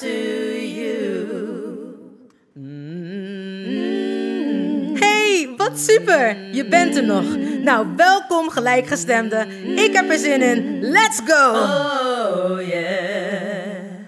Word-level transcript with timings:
to 0.00 0.06
you. 0.06 1.28
Hey, 4.98 5.54
wat 5.56 5.78
super! 5.78 6.54
Je 6.54 6.68
bent 6.68 6.96
er 6.96 7.04
nog. 7.04 7.36
Nou, 7.62 7.96
welkom 7.96 8.50
gelijkgestemde. 8.50 9.46
Ik 9.74 9.92
heb 9.92 10.10
er 10.10 10.18
zin 10.18 10.42
in. 10.42 10.80
Let's 10.80 11.20
go! 11.24 11.50
Oh 11.50 12.66
yeah. 12.66 14.06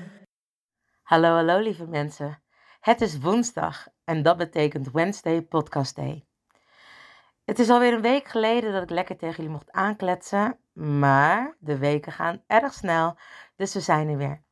Hallo, 1.02 1.34
hallo 1.34 1.58
lieve 1.58 1.86
mensen. 1.86 2.42
Het 2.80 3.00
is 3.00 3.18
woensdag 3.18 3.86
en 4.04 4.22
dat 4.22 4.36
betekent 4.36 4.90
Wednesday 4.90 5.42
Podcast 5.42 5.96
Day. 5.96 6.24
Het 7.44 7.58
is 7.58 7.70
alweer 7.70 7.92
een 7.92 8.02
week 8.02 8.28
geleden 8.28 8.72
dat 8.72 8.82
ik 8.82 8.90
lekker 8.90 9.16
tegen 9.16 9.36
jullie 9.36 9.50
mocht 9.50 9.70
aankletsen, 9.70 10.58
maar 10.72 11.56
de 11.58 11.78
weken 11.78 12.12
gaan 12.12 12.42
erg 12.46 12.72
snel, 12.72 13.18
dus 13.56 13.74
we 13.74 13.80
zijn 13.80 14.08
er 14.08 14.16
weer. 14.16 14.42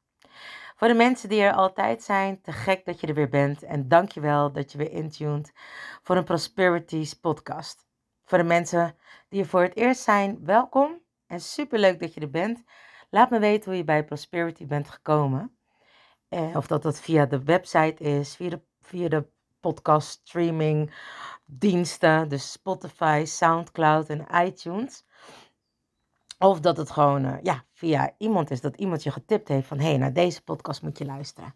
Voor 0.81 0.89
de 0.89 0.95
mensen 0.95 1.29
die 1.29 1.41
er 1.41 1.53
altijd 1.53 2.03
zijn, 2.03 2.41
te 2.41 2.53
gek 2.53 2.85
dat 2.85 3.01
je 3.01 3.07
er 3.07 3.15
weer 3.15 3.29
bent 3.29 3.63
en 3.63 3.89
dankjewel 3.89 4.53
dat 4.53 4.73
je 4.73 4.79
weer 4.79 4.91
intuned 4.91 5.53
voor 6.03 6.17
een 6.17 6.25
Prosperities 6.25 7.15
podcast. 7.15 7.87
Voor 8.25 8.39
de 8.39 8.45
mensen 8.45 8.97
die 9.29 9.41
er 9.41 9.47
voor 9.47 9.63
het 9.63 9.77
eerst 9.77 10.03
zijn, 10.03 10.45
welkom 10.45 11.01
en 11.27 11.41
superleuk 11.41 12.01
dat 12.01 12.15
je 12.15 12.21
er 12.21 12.31
bent. 12.31 12.63
Laat 13.11 13.31
me 13.31 13.39
weten 13.39 13.71
hoe 13.71 13.77
je 13.79 13.85
bij 13.85 14.05
Prosperity 14.05 14.67
bent 14.67 14.91
gekomen. 14.91 15.57
Eh, 16.29 16.57
of 16.57 16.67
dat 16.67 16.83
dat 16.83 17.01
via 17.01 17.27
de 17.27 17.45
website 17.45 18.05
is, 18.05 18.37
via 18.37 18.49
de, 18.49 18.61
via 18.81 19.09
de 19.09 19.27
podcast 19.61 20.09
streaming 20.09 20.95
diensten, 21.45 22.29
dus 22.29 22.53
Spotify, 22.53 23.23
Soundcloud 23.27 24.09
en 24.09 24.27
iTunes. 24.45 25.05
Of 26.43 26.61
dat 26.61 26.77
het 26.77 26.91
gewoon 26.91 27.25
eh, 27.25 27.43
ja, 27.43 27.65
via 27.73 28.15
iemand 28.19 28.51
is, 28.51 28.61
dat 28.61 28.77
iemand 28.77 29.03
je 29.03 29.11
getipt 29.11 29.49
heeft 29.49 29.67
van 29.67 29.79
hé, 29.79 29.89
hey, 29.89 29.97
naar 29.97 30.13
deze 30.13 30.43
podcast 30.43 30.83
moet 30.83 30.99
je 30.99 31.05
luisteren. 31.05 31.55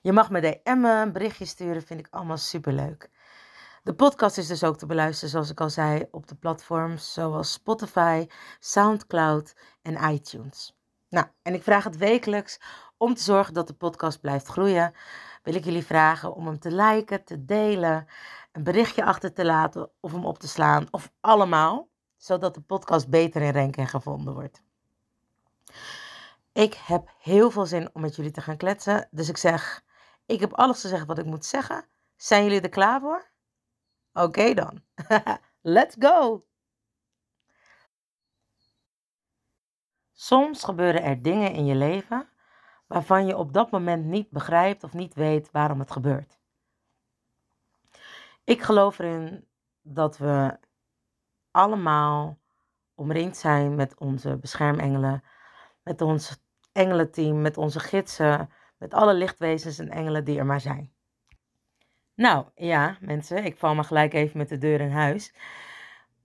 Je 0.00 0.12
mag 0.12 0.30
me 0.30 0.40
DM'en, 0.40 0.84
een 0.84 1.12
berichtje 1.12 1.44
sturen, 1.44 1.82
vind 1.82 2.00
ik 2.00 2.06
allemaal 2.10 2.36
superleuk. 2.36 3.10
De 3.82 3.94
podcast 3.94 4.38
is 4.38 4.46
dus 4.46 4.64
ook 4.64 4.78
te 4.78 4.86
beluisteren, 4.86 5.30
zoals 5.30 5.50
ik 5.50 5.60
al 5.60 5.70
zei, 5.70 6.06
op 6.10 6.26
de 6.26 6.34
platforms 6.34 7.12
zoals 7.12 7.52
Spotify, 7.52 8.26
Soundcloud 8.58 9.54
en 9.82 10.12
iTunes. 10.12 10.76
Nou, 11.08 11.26
en 11.42 11.54
ik 11.54 11.62
vraag 11.62 11.84
het 11.84 11.96
wekelijks 11.96 12.60
om 12.96 13.14
te 13.14 13.22
zorgen 13.22 13.54
dat 13.54 13.66
de 13.66 13.74
podcast 13.74 14.20
blijft 14.20 14.46
groeien. 14.46 14.94
Wil 15.42 15.54
ik 15.54 15.64
jullie 15.64 15.86
vragen 15.86 16.34
om 16.34 16.46
hem 16.46 16.58
te 16.58 16.70
liken, 16.70 17.24
te 17.24 17.44
delen, 17.44 18.06
een 18.52 18.62
berichtje 18.62 19.04
achter 19.04 19.32
te 19.32 19.44
laten 19.44 19.90
of 20.00 20.12
hem 20.12 20.26
op 20.26 20.38
te 20.38 20.48
slaan, 20.48 20.86
of 20.90 21.12
allemaal, 21.20 21.88
zodat 22.22 22.54
de 22.54 22.60
podcast 22.60 23.08
beter 23.08 23.42
in 23.42 23.52
ranking 23.52 23.90
gevonden 23.90 24.34
wordt. 24.34 24.62
Ik 26.52 26.74
heb 26.74 27.14
heel 27.18 27.50
veel 27.50 27.66
zin 27.66 27.90
om 27.92 28.00
met 28.00 28.16
jullie 28.16 28.30
te 28.30 28.40
gaan 28.40 28.56
kletsen, 28.56 29.08
dus 29.10 29.28
ik 29.28 29.36
zeg, 29.36 29.84
ik 30.26 30.40
heb 30.40 30.52
alles 30.52 30.80
te 30.80 30.88
zeggen 30.88 31.06
wat 31.06 31.18
ik 31.18 31.24
moet 31.24 31.44
zeggen. 31.44 31.86
Zijn 32.16 32.44
jullie 32.44 32.60
er 32.60 32.68
klaar 32.68 33.00
voor? 33.00 33.30
Oké 34.12 34.54
dan. 34.54 34.82
Let's 35.76 35.96
go! 35.98 36.46
Soms 40.12 40.64
gebeuren 40.64 41.02
er 41.02 41.22
dingen 41.22 41.52
in 41.52 41.66
je 41.66 41.74
leven 41.74 42.28
waarvan 42.86 43.26
je 43.26 43.36
op 43.36 43.52
dat 43.52 43.70
moment 43.70 44.04
niet 44.04 44.30
begrijpt 44.30 44.84
of 44.84 44.92
niet 44.92 45.14
weet 45.14 45.50
waarom 45.50 45.78
het 45.78 45.90
gebeurt. 45.90 46.38
Ik 48.44 48.62
geloof 48.62 48.98
erin 48.98 49.48
dat 49.80 50.18
we 50.18 50.58
allemaal 51.52 52.38
omringd 52.94 53.36
zijn 53.36 53.74
met 53.74 53.98
onze 53.98 54.36
beschermengelen, 54.36 55.22
met 55.82 56.00
ons 56.00 56.42
engelenteam, 56.72 57.40
met 57.40 57.56
onze 57.56 57.80
gidsen, 57.80 58.50
met 58.78 58.94
alle 58.94 59.14
lichtwezens 59.14 59.78
en 59.78 59.90
engelen 59.90 60.24
die 60.24 60.38
er 60.38 60.46
maar 60.46 60.60
zijn. 60.60 60.92
Nou 62.14 62.46
ja, 62.54 62.96
mensen, 63.00 63.44
ik 63.44 63.56
val 63.56 63.74
maar 63.74 63.84
gelijk 63.84 64.14
even 64.14 64.38
met 64.38 64.48
de 64.48 64.58
deur 64.58 64.80
in 64.80 64.90
huis. 64.90 65.34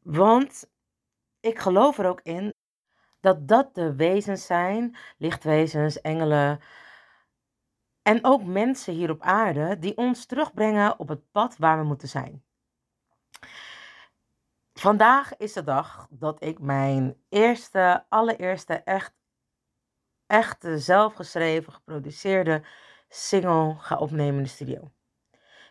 Want 0.01 0.69
ik 1.39 1.59
geloof 1.59 1.97
er 1.97 2.07
ook 2.07 2.21
in 2.21 2.53
dat 3.19 3.47
dat 3.47 3.75
de 3.75 3.95
wezens 3.95 4.45
zijn, 4.45 4.97
lichtwezens, 5.17 6.01
engelen 6.01 6.59
en 8.01 8.19
ook 8.21 8.43
mensen 8.43 8.93
hier 8.93 9.09
op 9.09 9.21
aarde 9.21 9.79
die 9.79 9.97
ons 9.97 10.25
terugbrengen 10.25 10.99
op 10.99 11.07
het 11.07 11.31
pad 11.31 11.57
waar 11.57 11.77
we 11.79 11.83
moeten 11.83 12.07
zijn. 12.07 12.43
Vandaag 14.79 15.37
is 15.37 15.53
de 15.53 15.63
dag 15.63 16.07
dat 16.09 16.43
ik 16.43 16.59
mijn 16.59 17.15
eerste, 17.29 18.05
allereerste 18.09 18.73
echt, 18.73 19.13
echte 20.27 20.79
zelfgeschreven, 20.79 21.73
geproduceerde 21.73 22.63
single 23.09 23.75
ga 23.79 23.97
opnemen 23.97 24.37
in 24.37 24.43
de 24.43 24.49
studio. 24.49 24.91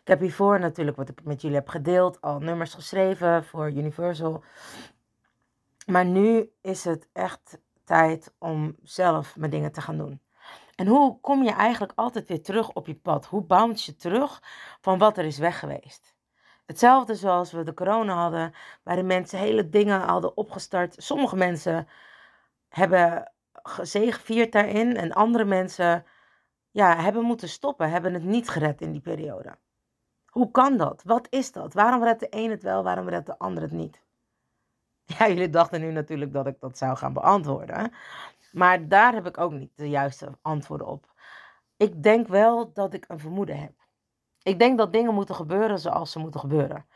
Ik 0.01 0.09
heb 0.13 0.21
hiervoor 0.21 0.61
natuurlijk 0.61 0.97
wat 0.97 1.09
ik 1.09 1.25
met 1.25 1.41
jullie 1.41 1.57
heb 1.57 1.69
gedeeld, 1.69 2.21
al 2.21 2.39
nummers 2.39 2.75
geschreven 2.75 3.45
voor 3.45 3.71
Universal. 3.71 4.45
Maar 5.87 6.05
nu 6.05 6.53
is 6.61 6.85
het 6.85 7.09
echt 7.13 7.59
tijd 7.85 8.35
om 8.39 8.77
zelf 8.83 9.37
mijn 9.37 9.51
dingen 9.51 9.73
te 9.73 9.81
gaan 9.81 9.99
doen. 9.99 10.21
En 10.75 10.87
hoe 10.87 11.21
kom 11.21 11.43
je 11.43 11.53
eigenlijk 11.53 11.93
altijd 11.95 12.29
weer 12.29 12.43
terug 12.43 12.73
op 12.73 12.87
je 12.87 12.95
pad? 12.95 13.27
Hoe 13.27 13.43
bounce 13.43 13.91
je 13.91 13.97
terug 13.97 14.43
van 14.81 14.99
wat 14.99 15.19
er 15.19 15.25
is 15.25 15.39
weg 15.39 15.59
geweest? 15.59 16.16
Hetzelfde 16.67 17.15
zoals 17.15 17.53
we 17.53 17.63
de 17.63 17.75
corona 17.75 18.15
hadden, 18.15 18.55
waarin 18.83 19.07
mensen 19.07 19.39
hele 19.39 19.69
dingen 19.69 20.01
hadden 20.01 20.37
opgestart. 20.37 20.95
Sommige 20.99 21.37
mensen 21.37 21.89
hebben 22.69 23.33
gezegevierd 23.53 24.53
daarin 24.53 24.97
en 24.97 25.13
andere 25.13 25.45
mensen 25.45 26.05
ja, 26.71 26.97
hebben 26.97 27.23
moeten 27.23 27.49
stoppen, 27.49 27.91
hebben 27.91 28.15
het 28.15 28.23
niet 28.23 28.49
gered 28.49 28.81
in 28.81 28.93
die 28.93 29.01
periode. 29.01 29.59
Hoe 30.27 30.51
kan 30.51 30.77
dat? 30.77 31.03
Wat 31.05 31.27
is 31.31 31.53
dat? 31.53 31.75
Waarom 31.75 32.05
redt 32.05 32.21
de 32.21 32.27
een 32.31 32.51
het 32.51 32.63
wel, 32.63 32.83
waarom 32.83 33.09
redt 33.09 33.27
de 33.27 33.39
ander 33.39 33.63
het 33.63 33.73
niet? 33.73 34.05
Ja, 35.19 35.29
jullie 35.29 35.51
dachten 35.51 35.81
nu 35.81 35.93
natuurlijk 35.93 36.33
dat 36.33 36.47
ik 36.47 36.61
dat 36.61 36.79
zou 36.79 36.97
gaan 36.97 37.13
beantwoorden. 37.13 37.93
Maar 38.53 38.89
daar 38.89 39.15
heb 39.15 39.27
ik 39.27 39.39
ook 39.39 39.53
niet 39.53 39.71
de 39.75 39.89
juiste 39.89 40.39
antwoorden 40.43 40.87
op. 40.87 41.13
Ik 41.77 42.03
denk 42.03 42.29
wel 42.29 42.73
dat 42.73 42.95
ik 42.95 43.05
een 43.09 43.19
vermoeden 43.19 43.59
heb. 43.61 43.73
Ik 44.47 44.59
denk 44.59 44.79
dat 44.79 44.93
dingen 44.93 45.15
moeten 45.15 45.35
gebeuren 45.35 45.79
zoals 45.79 46.13
ze 46.13 46.19
moeten 46.19 46.41
gebeuren. 46.41 46.87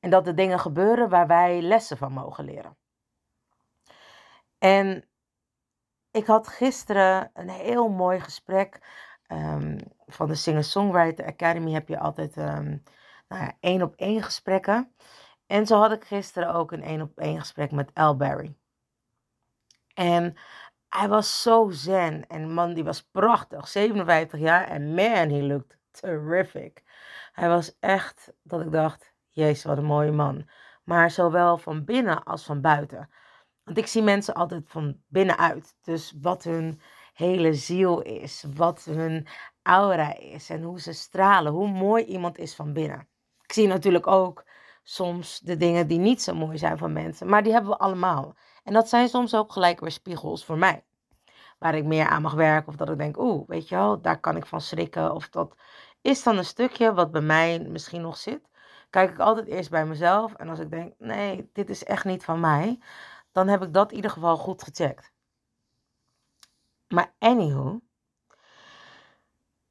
En 0.00 0.10
dat 0.10 0.24
de 0.24 0.34
dingen 0.34 0.58
gebeuren 0.58 1.08
waar 1.08 1.26
wij 1.26 1.60
lessen 1.60 1.96
van 1.96 2.12
mogen 2.12 2.44
leren. 2.44 2.76
En 4.58 5.04
ik 6.10 6.26
had 6.26 6.48
gisteren 6.48 7.30
een 7.34 7.48
heel 7.48 7.88
mooi 7.88 8.20
gesprek. 8.20 8.80
Um, 9.28 9.78
van 10.06 10.28
de 10.28 10.34
Singer-Songwriter 10.34 11.26
Academy 11.26 11.72
heb 11.72 11.88
je 11.88 11.98
altijd 11.98 12.36
um, 12.36 12.82
nou 13.28 13.42
ja, 13.42 13.52
één 13.60 13.82
op 13.82 13.94
één 13.96 14.22
gesprekken. 14.22 14.94
En 15.46 15.66
zo 15.66 15.80
had 15.80 15.92
ik 15.92 16.04
gisteren 16.04 16.54
ook 16.54 16.72
een 16.72 16.82
één 16.82 17.00
op 17.00 17.18
één 17.18 17.40
gesprek 17.40 17.70
met 17.70 17.90
Al 17.94 18.16
Barry. 18.16 18.56
En 19.94 20.36
hij 20.88 21.08
was 21.08 21.42
zo 21.42 21.70
zen. 21.70 22.26
En 22.26 22.52
man, 22.52 22.74
die 22.74 22.84
was 22.84 23.02
prachtig. 23.02 23.68
57 23.68 24.40
jaar. 24.40 24.68
En 24.68 24.94
man, 24.94 25.30
he 25.30 25.42
looked 25.42 25.78
terrific. 25.90 26.83
Hij 27.34 27.48
was 27.48 27.76
echt 27.80 28.32
dat 28.42 28.60
ik 28.60 28.72
dacht, 28.72 29.12
jezus, 29.30 29.64
wat 29.64 29.78
een 29.78 29.84
mooie 29.84 30.12
man. 30.12 30.48
Maar 30.84 31.10
zowel 31.10 31.58
van 31.58 31.84
binnen 31.84 32.24
als 32.24 32.44
van 32.44 32.60
buiten. 32.60 33.10
Want 33.64 33.78
ik 33.78 33.86
zie 33.86 34.02
mensen 34.02 34.34
altijd 34.34 34.62
van 34.66 34.96
binnenuit. 35.06 35.76
Dus 35.82 36.14
wat 36.20 36.44
hun 36.44 36.80
hele 37.12 37.54
ziel 37.54 38.02
is, 38.02 38.44
wat 38.54 38.84
hun 38.84 39.26
aura 39.62 40.18
is 40.18 40.50
en 40.50 40.62
hoe 40.62 40.80
ze 40.80 40.92
stralen, 40.92 41.52
hoe 41.52 41.68
mooi 41.68 42.04
iemand 42.04 42.38
is 42.38 42.54
van 42.54 42.72
binnen. 42.72 43.08
Ik 43.42 43.52
zie 43.52 43.66
natuurlijk 43.66 44.06
ook 44.06 44.44
soms 44.82 45.40
de 45.40 45.56
dingen 45.56 45.86
die 45.86 45.98
niet 45.98 46.22
zo 46.22 46.34
mooi 46.34 46.58
zijn 46.58 46.78
van 46.78 46.92
mensen, 46.92 47.28
maar 47.28 47.42
die 47.42 47.52
hebben 47.52 47.70
we 47.70 47.78
allemaal. 47.78 48.36
En 48.64 48.72
dat 48.72 48.88
zijn 48.88 49.08
soms 49.08 49.34
ook 49.34 49.52
gelijk 49.52 49.80
weer 49.80 49.90
spiegels 49.90 50.44
voor 50.44 50.58
mij. 50.58 50.84
Waar 51.58 51.74
ik 51.74 51.84
meer 51.84 52.08
aan 52.08 52.22
mag 52.22 52.34
werken 52.34 52.68
of 52.68 52.76
dat 52.76 52.90
ik 52.90 52.98
denk, 52.98 53.18
oeh, 53.18 53.48
weet 53.48 53.68
je 53.68 53.74
wel, 53.74 54.00
daar 54.00 54.20
kan 54.20 54.36
ik 54.36 54.46
van 54.46 54.60
schrikken. 54.60 55.14
Of 55.14 55.28
dat 55.28 55.56
is 56.04 56.22
dan 56.22 56.38
een 56.38 56.44
stukje 56.44 56.94
wat 56.94 57.10
bij 57.10 57.20
mij 57.20 57.58
misschien 57.58 58.00
nog 58.00 58.16
zit. 58.16 58.48
Kijk 58.90 59.10
ik 59.10 59.18
altijd 59.18 59.46
eerst 59.46 59.70
bij 59.70 59.86
mezelf 59.86 60.34
en 60.34 60.48
als 60.48 60.58
ik 60.58 60.70
denk, 60.70 60.94
nee, 60.98 61.50
dit 61.52 61.70
is 61.70 61.84
echt 61.84 62.04
niet 62.04 62.24
van 62.24 62.40
mij, 62.40 62.78
dan 63.32 63.48
heb 63.48 63.62
ik 63.62 63.72
dat 63.72 63.90
in 63.90 63.96
ieder 63.96 64.10
geval 64.10 64.36
goed 64.36 64.62
gecheckt. 64.62 65.12
Maar 66.88 67.14
anywho, 67.18 67.80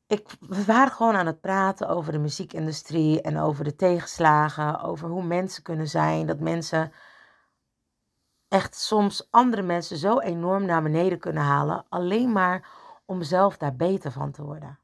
ik, 0.08 0.28
we 0.40 0.66
waren 0.66 0.92
gewoon 0.92 1.16
aan 1.16 1.26
het 1.26 1.42
praten 1.42 1.90
over 1.90 2.12
de 2.12 2.20
muziekindustrie 2.20 3.22
en 3.22 3.40
over 3.40 3.64
de 3.64 3.76
tegenslagen, 3.76 4.82
over 4.82 5.10
hoe 5.10 5.24
mensen 5.24 5.64
kunnen 5.64 5.88
zijn, 5.88 6.26
dat 6.26 6.40
mensen 6.40 6.92
echt 8.48 8.76
soms 8.76 9.28
andere 9.32 9.62
mensen 9.62 9.98
zo 9.98 10.20
enorm 10.20 10.66
naar 10.66 10.84
beneden 10.84 11.20
kunnen 11.20 11.44
halen, 11.44 11.86
alleen 11.90 12.32
maar 12.32 12.68
om 13.06 13.22
zelf 13.22 13.58
daar 13.58 13.76
beter 13.76 14.12
van 14.12 14.32
te 14.32 14.44
worden. 14.44 14.83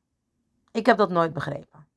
Ik 0.79 0.85
heb 0.85 0.97
dat 0.97 1.09
nooit 1.09 1.33
begrepen. 1.33 1.87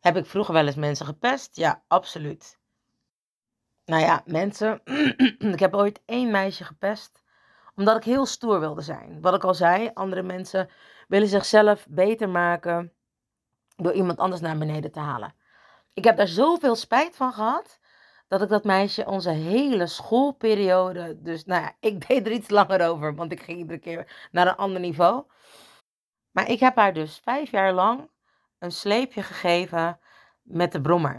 Heb 0.00 0.16
ik 0.16 0.26
vroeger 0.26 0.54
wel 0.54 0.66
eens 0.66 0.76
mensen 0.76 1.06
gepest? 1.06 1.56
Ja, 1.56 1.82
absoluut. 1.88 2.58
Nou 3.84 4.02
ja, 4.02 4.22
mensen, 4.24 4.80
ik 5.54 5.60
heb 5.60 5.74
ooit 5.74 6.02
één 6.06 6.30
meisje 6.30 6.64
gepest 6.64 7.22
omdat 7.74 7.96
ik 7.96 8.04
heel 8.04 8.26
stoer 8.26 8.60
wilde 8.60 8.80
zijn. 8.80 9.20
Wat 9.20 9.34
ik 9.34 9.44
al 9.44 9.54
zei, 9.54 9.90
andere 9.94 10.22
mensen 10.22 10.68
willen 11.08 11.28
zichzelf 11.28 11.86
beter 11.88 12.28
maken 12.28 12.92
door 13.76 13.92
iemand 13.92 14.18
anders 14.18 14.40
naar 14.40 14.58
beneden 14.58 14.92
te 14.92 15.00
halen. 15.00 15.34
Ik 15.94 16.04
heb 16.04 16.16
daar 16.16 16.28
zoveel 16.28 16.74
spijt 16.74 17.16
van 17.16 17.32
gehad 17.32 17.78
dat 18.28 18.42
ik 18.42 18.48
dat 18.48 18.64
meisje 18.64 19.06
onze 19.06 19.30
hele 19.30 19.86
schoolperiode, 19.86 21.22
dus 21.22 21.44
nou 21.44 21.62
ja, 21.62 21.72
ik 21.80 22.00
deed 22.08 22.26
er 22.26 22.32
iets 22.32 22.50
langer 22.50 22.88
over, 22.88 23.14
want 23.14 23.32
ik 23.32 23.42
ging 23.42 23.58
iedere 23.58 23.78
keer 23.78 24.28
naar 24.30 24.46
een 24.46 24.56
ander 24.56 24.80
niveau. 24.80 25.24
Maar 26.36 26.48
ik 26.48 26.60
heb 26.60 26.76
haar 26.76 26.92
dus 26.92 27.20
vijf 27.24 27.50
jaar 27.50 27.72
lang 27.72 28.10
een 28.58 28.72
sleepje 28.72 29.22
gegeven 29.22 29.98
met 30.42 30.72
de 30.72 30.80
brommer. 30.80 31.14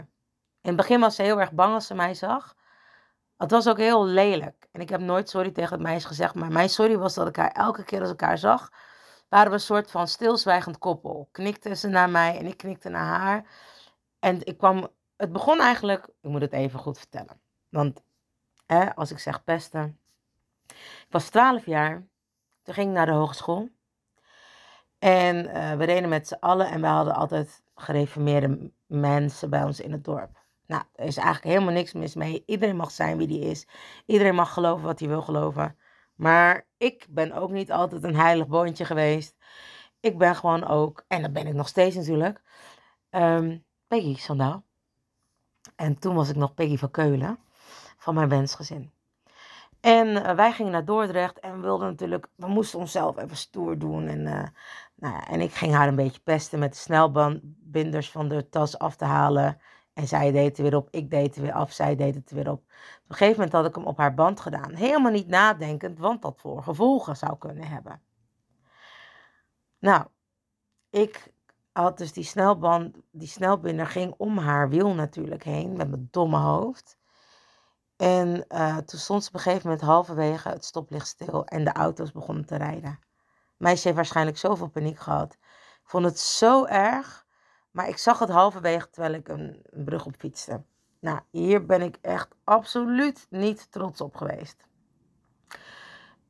In 0.60 0.68
het 0.68 0.76
begin 0.76 1.00
was 1.00 1.14
ze 1.14 1.22
heel 1.22 1.40
erg 1.40 1.52
bang 1.52 1.74
als 1.74 1.86
ze 1.86 1.94
mij 1.94 2.14
zag. 2.14 2.56
Het 3.36 3.50
was 3.50 3.68
ook 3.68 3.76
heel 3.76 4.04
lelijk. 4.04 4.68
En 4.72 4.80
ik 4.80 4.88
heb 4.88 5.00
nooit 5.00 5.28
sorry 5.28 5.50
tegen 5.50 5.72
het 5.72 5.82
meisje 5.86 6.06
gezegd. 6.06 6.34
Maar 6.34 6.52
mijn 6.52 6.68
sorry 6.68 6.98
was 6.98 7.14
dat 7.14 7.28
ik 7.28 7.36
haar 7.36 7.52
elke 7.52 7.84
keer 7.84 8.00
als 8.00 8.10
ik 8.10 8.20
haar 8.20 8.38
zag, 8.38 8.72
waren 9.28 9.48
we 9.48 9.54
een 9.54 9.60
soort 9.60 9.90
van 9.90 10.08
stilzwijgend 10.08 10.78
koppel. 10.78 11.28
Knikte 11.32 11.74
ze 11.74 11.88
naar 11.88 12.10
mij 12.10 12.38
en 12.38 12.46
ik 12.46 12.56
knikte 12.56 12.88
naar 12.88 13.18
haar. 13.18 13.46
En 14.18 14.46
ik 14.46 14.58
kwam, 14.58 14.88
het 15.16 15.32
begon 15.32 15.60
eigenlijk, 15.60 16.06
ik 16.06 16.30
moet 16.30 16.40
het 16.40 16.52
even 16.52 16.78
goed 16.78 16.98
vertellen. 16.98 17.40
Want 17.68 18.02
hè, 18.66 18.94
als 18.94 19.10
ik 19.10 19.18
zeg 19.18 19.44
pesten. 19.44 19.98
Ik 20.66 21.06
was 21.10 21.28
12 21.28 21.66
jaar. 21.66 22.06
Toen 22.62 22.74
ging 22.74 22.88
ik 22.88 22.94
naar 22.94 23.06
de 23.06 23.12
hogeschool. 23.12 23.68
En 24.98 25.36
uh, 25.46 25.72
we 25.72 25.84
reden 25.84 26.08
met 26.08 26.28
z'n 26.28 26.36
allen 26.40 26.70
en 26.70 26.80
we 26.80 26.86
hadden 26.86 27.14
altijd 27.14 27.62
gereformeerde 27.74 28.70
mensen 28.86 29.50
bij 29.50 29.62
ons 29.62 29.80
in 29.80 29.92
het 29.92 30.04
dorp. 30.04 30.38
Nou, 30.66 30.82
er 30.94 31.06
is 31.06 31.16
eigenlijk 31.16 31.46
helemaal 31.46 31.74
niks 31.74 31.92
mis 31.92 32.14
mee. 32.14 32.42
Iedereen 32.46 32.76
mag 32.76 32.90
zijn 32.90 33.18
wie 33.18 33.26
die 33.26 33.40
is. 33.40 33.66
Iedereen 34.06 34.34
mag 34.34 34.52
geloven 34.52 34.84
wat 34.84 34.98
hij 34.98 35.08
wil 35.08 35.22
geloven. 35.22 35.76
Maar 36.14 36.66
ik 36.76 37.06
ben 37.08 37.32
ook 37.32 37.50
niet 37.50 37.72
altijd 37.72 38.04
een 38.04 38.16
heilig 38.16 38.46
boontje 38.46 38.84
geweest. 38.84 39.36
Ik 40.00 40.18
ben 40.18 40.36
gewoon 40.36 40.66
ook, 40.66 41.04
en 41.08 41.22
dat 41.22 41.32
ben 41.32 41.46
ik 41.46 41.54
nog 41.54 41.68
steeds 41.68 41.96
natuurlijk, 41.96 42.42
um, 43.10 43.64
Peggy 43.86 44.16
Sandaal. 44.16 44.64
En 45.76 45.98
toen 45.98 46.14
was 46.14 46.28
ik 46.28 46.36
nog 46.36 46.54
Peggy 46.54 46.76
van 46.76 46.90
Keulen, 46.90 47.38
van 47.96 48.14
mijn 48.14 48.28
wensgezin. 48.28 48.92
En 49.80 50.08
uh, 50.08 50.30
wij 50.30 50.52
gingen 50.52 50.72
naar 50.72 50.84
Dordrecht 50.84 51.40
en 51.40 51.54
we 51.54 51.60
wilden 51.60 51.88
natuurlijk, 51.88 52.28
we 52.34 52.46
moesten 52.46 52.78
onszelf 52.78 53.18
even 53.18 53.36
stoer 53.36 53.78
doen. 53.78 54.06
En, 54.06 54.20
uh, 54.20 54.42
nou 54.94 55.14
ja, 55.14 55.28
en 55.28 55.40
ik 55.40 55.52
ging 55.52 55.72
haar 55.72 55.88
een 55.88 55.96
beetje 55.96 56.20
pesten 56.20 56.58
met 56.58 56.72
de 56.72 56.78
snelbandbinders 56.78 58.10
van 58.10 58.28
de 58.28 58.48
tas 58.48 58.78
af 58.78 58.96
te 58.96 59.04
halen. 59.04 59.60
En 59.92 60.06
zij 60.08 60.32
deed 60.32 60.48
het 60.48 60.58
weer 60.58 60.76
op, 60.76 60.88
ik 60.90 61.10
deed 61.10 61.26
het 61.26 61.44
weer 61.44 61.52
af, 61.52 61.72
zij 61.72 61.96
deed 61.96 62.14
het 62.14 62.30
weer 62.30 62.50
op. 62.50 62.58
Op 62.58 63.08
een 63.08 63.16
gegeven 63.16 63.34
moment 63.34 63.52
had 63.52 63.66
ik 63.66 63.74
hem 63.74 63.86
op 63.86 63.98
haar 63.98 64.14
band 64.14 64.40
gedaan. 64.40 64.74
Helemaal 64.74 65.12
niet 65.12 65.28
nadenkend, 65.28 65.98
want 65.98 66.22
dat 66.22 66.40
voor 66.40 66.62
gevolgen 66.62 67.16
zou 67.16 67.38
kunnen 67.38 67.64
hebben. 67.64 68.00
Nou, 69.78 70.06
ik 70.90 71.32
had 71.72 71.98
dus 71.98 72.12
die 72.12 72.24
snelband, 72.24 72.96
die 73.10 73.28
snelbinder 73.28 73.86
ging 73.86 74.14
om 74.16 74.38
haar 74.38 74.68
wiel 74.68 74.94
natuurlijk 74.94 75.44
heen 75.44 75.76
met 75.76 75.90
mijn 75.90 76.08
domme 76.10 76.38
hoofd. 76.38 76.97
En 77.98 78.44
uh, 78.48 78.76
toen 78.76 78.98
stond 78.98 79.22
ze 79.22 79.28
op 79.28 79.34
een 79.34 79.40
gegeven 79.40 79.68
moment 79.68 79.86
halverwege 79.86 80.48
het 80.48 80.64
stoplicht 80.64 81.06
stil 81.06 81.44
en 81.44 81.64
de 81.64 81.72
auto's 81.72 82.12
begonnen 82.12 82.46
te 82.46 82.56
rijden. 82.56 82.98
Meisje 83.56 83.82
heeft 83.82 83.96
waarschijnlijk 83.96 84.38
zoveel 84.38 84.68
paniek 84.68 84.98
gehad. 84.98 85.32
Ik 85.82 85.94
vond 85.94 86.04
het 86.04 86.18
zo 86.18 86.64
erg 86.64 87.26
maar 87.70 87.88
ik 87.88 87.98
zag 87.98 88.18
het 88.18 88.28
halverwege 88.28 88.90
terwijl 88.90 89.14
ik 89.14 89.28
een, 89.28 89.62
brug 89.70 90.06
op 90.06 90.14
fietste. 90.18 90.62
Nou, 91.00 91.20
hier 91.30 91.66
ben 91.66 91.82
ik 91.82 91.98
echt 92.00 92.28
absoluut 92.44 93.26
niet 93.30 93.72
trots 93.72 94.00
op 94.00 94.16
geweest. 94.16 94.66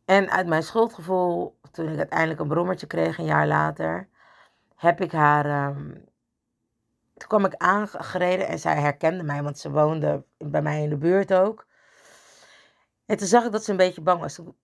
En 0.04 0.30
uit 0.30 0.46
mijn 0.46 0.62
schuldgevoel, 0.62 1.58
toen 1.70 1.88
ik 1.88 1.98
uiteindelijk 1.98 2.40
een 2.40 2.48
brommertje 2.48 2.86
kreeg 2.86 3.18
een 3.18 3.24
jaar 3.24 3.46
later, 3.46 4.08
heb 4.74 5.00
ik 5.00 5.12
haar. 5.12 5.68
Um, 5.68 6.06
toen 7.18 7.28
kwam 7.28 7.44
ik 7.44 7.54
aangereden 7.56 8.48
en 8.48 8.58
zij 8.58 8.80
herkende 8.80 9.22
mij, 9.22 9.42
want 9.42 9.58
ze 9.58 9.70
woonde 9.70 10.24
bij 10.38 10.62
mij 10.62 10.82
in 10.82 10.88
de 10.88 10.96
buurt 10.96 11.32
ook. 11.34 11.66
En 13.06 13.16
toen 13.16 13.26
zag 13.26 13.44
ik 13.44 13.52
dat 13.52 13.64
ze 13.64 13.70
een 13.70 13.76
beetje 13.76 14.00
bang 14.00 14.20
was. 14.20 14.34
Toen, 14.34 14.56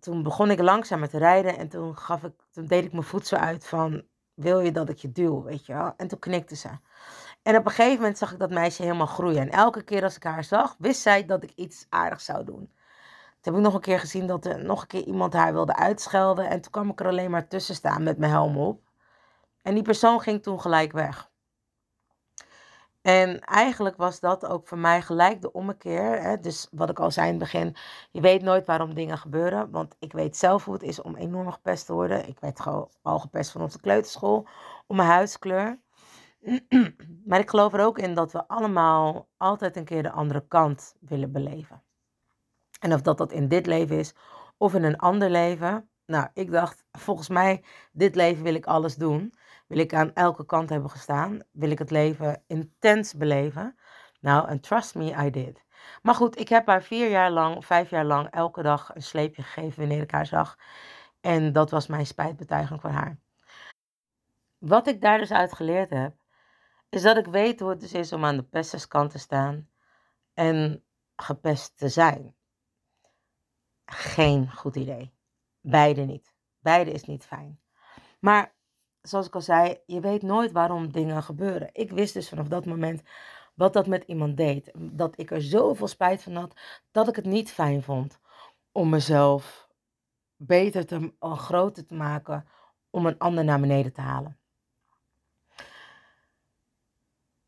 toen 0.00 0.22
begon 0.22 0.50
ik 0.50 0.60
langzaam 0.60 1.00
met 1.00 1.12
rijden 1.12 1.56
en 1.58 1.68
toen, 1.68 1.96
gaf 1.96 2.22
ik, 2.22 2.32
toen 2.50 2.66
deed 2.66 2.84
ik 2.84 2.92
mijn 2.92 3.04
voet 3.04 3.26
zo 3.26 3.36
uit 3.36 3.66
van 3.66 4.04
wil 4.34 4.60
je 4.60 4.72
dat 4.72 4.88
ik 4.88 4.98
je 4.98 5.12
duw, 5.12 5.42
weet 5.42 5.66
je 5.66 5.72
wel? 5.72 5.94
En 5.96 6.08
toen 6.08 6.18
knikte 6.18 6.56
ze. 6.56 6.68
En 7.42 7.56
op 7.56 7.64
een 7.64 7.70
gegeven 7.70 7.96
moment 7.96 8.18
zag 8.18 8.32
ik 8.32 8.38
dat 8.38 8.50
meisje 8.50 8.82
helemaal 8.82 9.06
groeien. 9.06 9.40
En 9.40 9.50
elke 9.50 9.82
keer 9.82 10.02
als 10.02 10.16
ik 10.16 10.22
haar 10.22 10.44
zag, 10.44 10.76
wist 10.78 11.00
zij 11.00 11.24
dat 11.24 11.42
ik 11.42 11.52
iets 11.54 11.86
aardigs 11.88 12.24
zou 12.24 12.44
doen. 12.44 12.72
Toen 13.40 13.52
heb 13.52 13.54
ik 13.54 13.60
nog 13.60 13.74
een 13.74 13.80
keer 13.80 14.00
gezien 14.00 14.26
dat 14.26 14.46
er 14.46 14.64
nog 14.64 14.80
een 14.80 14.86
keer 14.86 15.04
iemand 15.04 15.32
haar 15.32 15.52
wilde 15.52 15.76
uitschelden. 15.76 16.48
En 16.48 16.60
toen 16.60 16.72
kwam 16.72 16.90
ik 16.90 17.00
er 17.00 17.06
alleen 17.06 17.30
maar 17.30 17.48
tussen 17.48 17.74
staan 17.74 18.02
met 18.02 18.18
mijn 18.18 18.32
helm 18.32 18.56
op. 18.58 18.80
En 19.62 19.74
die 19.74 19.82
persoon 19.82 20.20
ging 20.20 20.42
toen 20.42 20.60
gelijk 20.60 20.92
weg. 20.92 21.27
En 23.02 23.40
eigenlijk 23.40 23.96
was 23.96 24.20
dat 24.20 24.46
ook 24.46 24.68
voor 24.68 24.78
mij 24.78 25.02
gelijk 25.02 25.42
de 25.42 25.52
ommekeer. 25.52 26.22
Hè? 26.22 26.38
Dus 26.38 26.68
wat 26.70 26.90
ik 26.90 27.00
al 27.00 27.10
zei 27.10 27.26
in 27.26 27.32
het 27.32 27.42
begin, 27.42 27.76
je 28.10 28.20
weet 28.20 28.42
nooit 28.42 28.66
waarom 28.66 28.94
dingen 28.94 29.18
gebeuren. 29.18 29.70
Want 29.70 29.96
ik 29.98 30.12
weet 30.12 30.36
zelf 30.36 30.64
hoe 30.64 30.74
het 30.74 30.82
is 30.82 31.02
om 31.02 31.16
enorm 31.16 31.52
gepest 31.52 31.86
te 31.86 31.92
worden. 31.92 32.28
Ik 32.28 32.40
werd 32.40 32.60
gewoon 32.60 32.90
al 33.02 33.18
gepest 33.18 33.50
vanaf 33.50 33.72
de 33.72 33.80
kleuterschool 33.80 34.46
om 34.86 34.96
mijn 34.96 35.08
huidskleur. 35.08 35.80
maar 37.28 37.38
ik 37.38 37.50
geloof 37.50 37.72
er 37.72 37.84
ook 37.84 37.98
in 37.98 38.14
dat 38.14 38.32
we 38.32 38.48
allemaal 38.48 39.28
altijd 39.36 39.76
een 39.76 39.84
keer 39.84 40.02
de 40.02 40.10
andere 40.10 40.44
kant 40.48 40.94
willen 41.00 41.32
beleven. 41.32 41.82
En 42.80 42.92
of 42.92 43.02
dat 43.02 43.18
dat 43.18 43.32
in 43.32 43.48
dit 43.48 43.66
leven 43.66 43.98
is 43.98 44.14
of 44.56 44.74
in 44.74 44.84
een 44.84 44.98
ander 44.98 45.30
leven. 45.30 45.90
Nou, 46.08 46.28
ik 46.34 46.50
dacht, 46.50 46.84
volgens 46.92 47.28
mij, 47.28 47.64
dit 47.92 48.14
leven 48.14 48.42
wil 48.42 48.54
ik 48.54 48.66
alles 48.66 48.96
doen. 48.96 49.34
Wil 49.66 49.78
ik 49.78 49.94
aan 49.94 50.14
elke 50.14 50.46
kant 50.46 50.68
hebben 50.68 50.90
gestaan? 50.90 51.40
Wil 51.52 51.70
ik 51.70 51.78
het 51.78 51.90
leven 51.90 52.42
intens 52.46 53.14
beleven? 53.14 53.78
Nou, 54.20 54.48
en 54.48 54.60
trust 54.60 54.94
me, 54.94 55.26
I 55.26 55.30
did. 55.30 55.64
Maar 56.02 56.14
goed, 56.14 56.38
ik 56.38 56.48
heb 56.48 56.66
haar 56.66 56.82
vier 56.82 57.10
jaar 57.10 57.30
lang, 57.30 57.64
vijf 57.66 57.90
jaar 57.90 58.04
lang, 58.04 58.30
elke 58.30 58.62
dag 58.62 58.94
een 58.94 59.02
sleepje 59.02 59.42
gegeven 59.42 59.78
wanneer 59.80 60.02
ik 60.02 60.10
haar 60.10 60.26
zag. 60.26 60.58
En 61.20 61.52
dat 61.52 61.70
was 61.70 61.86
mijn 61.86 62.06
spijtbetuiging 62.06 62.80
voor 62.80 62.90
haar. 62.90 63.18
Wat 64.58 64.86
ik 64.86 65.00
daar 65.00 65.18
dus 65.18 65.32
uit 65.32 65.52
geleerd 65.52 65.90
heb, 65.90 66.14
is 66.88 67.02
dat 67.02 67.16
ik 67.16 67.26
weet 67.26 67.60
hoe 67.60 67.70
het 67.70 67.80
dus 67.80 67.92
is 67.92 68.12
om 68.12 68.24
aan 68.24 68.36
de 68.36 68.42
pesterskant 68.42 69.10
te 69.10 69.18
staan 69.18 69.68
en 70.34 70.84
gepest 71.16 71.78
te 71.78 71.88
zijn. 71.88 72.34
Geen 73.86 74.52
goed 74.52 74.76
idee. 74.76 75.17
Beide 75.60 76.02
niet. 76.02 76.34
Beide 76.58 76.90
is 76.90 77.04
niet 77.04 77.24
fijn. 77.24 77.60
Maar 78.20 78.54
zoals 79.02 79.26
ik 79.26 79.34
al 79.34 79.40
zei, 79.40 79.78
je 79.86 80.00
weet 80.00 80.22
nooit 80.22 80.52
waarom 80.52 80.92
dingen 80.92 81.22
gebeuren. 81.22 81.70
Ik 81.72 81.90
wist 81.90 82.14
dus 82.14 82.28
vanaf 82.28 82.48
dat 82.48 82.66
moment 82.66 83.02
wat 83.54 83.72
dat 83.72 83.86
met 83.86 84.04
iemand 84.06 84.36
deed. 84.36 84.70
Dat 84.74 85.18
ik 85.18 85.30
er 85.30 85.42
zoveel 85.42 85.88
spijt 85.88 86.22
van 86.22 86.34
had 86.34 86.60
dat 86.90 87.08
ik 87.08 87.16
het 87.16 87.24
niet 87.24 87.52
fijn 87.52 87.82
vond 87.82 88.20
om 88.72 88.88
mezelf 88.88 89.68
beter 90.36 90.86
te, 90.86 91.12
groter 91.20 91.86
te 91.86 91.94
maken 91.94 92.48
om 92.90 93.06
een 93.06 93.18
ander 93.18 93.44
naar 93.44 93.60
beneden 93.60 93.92
te 93.92 94.00
halen. 94.00 94.38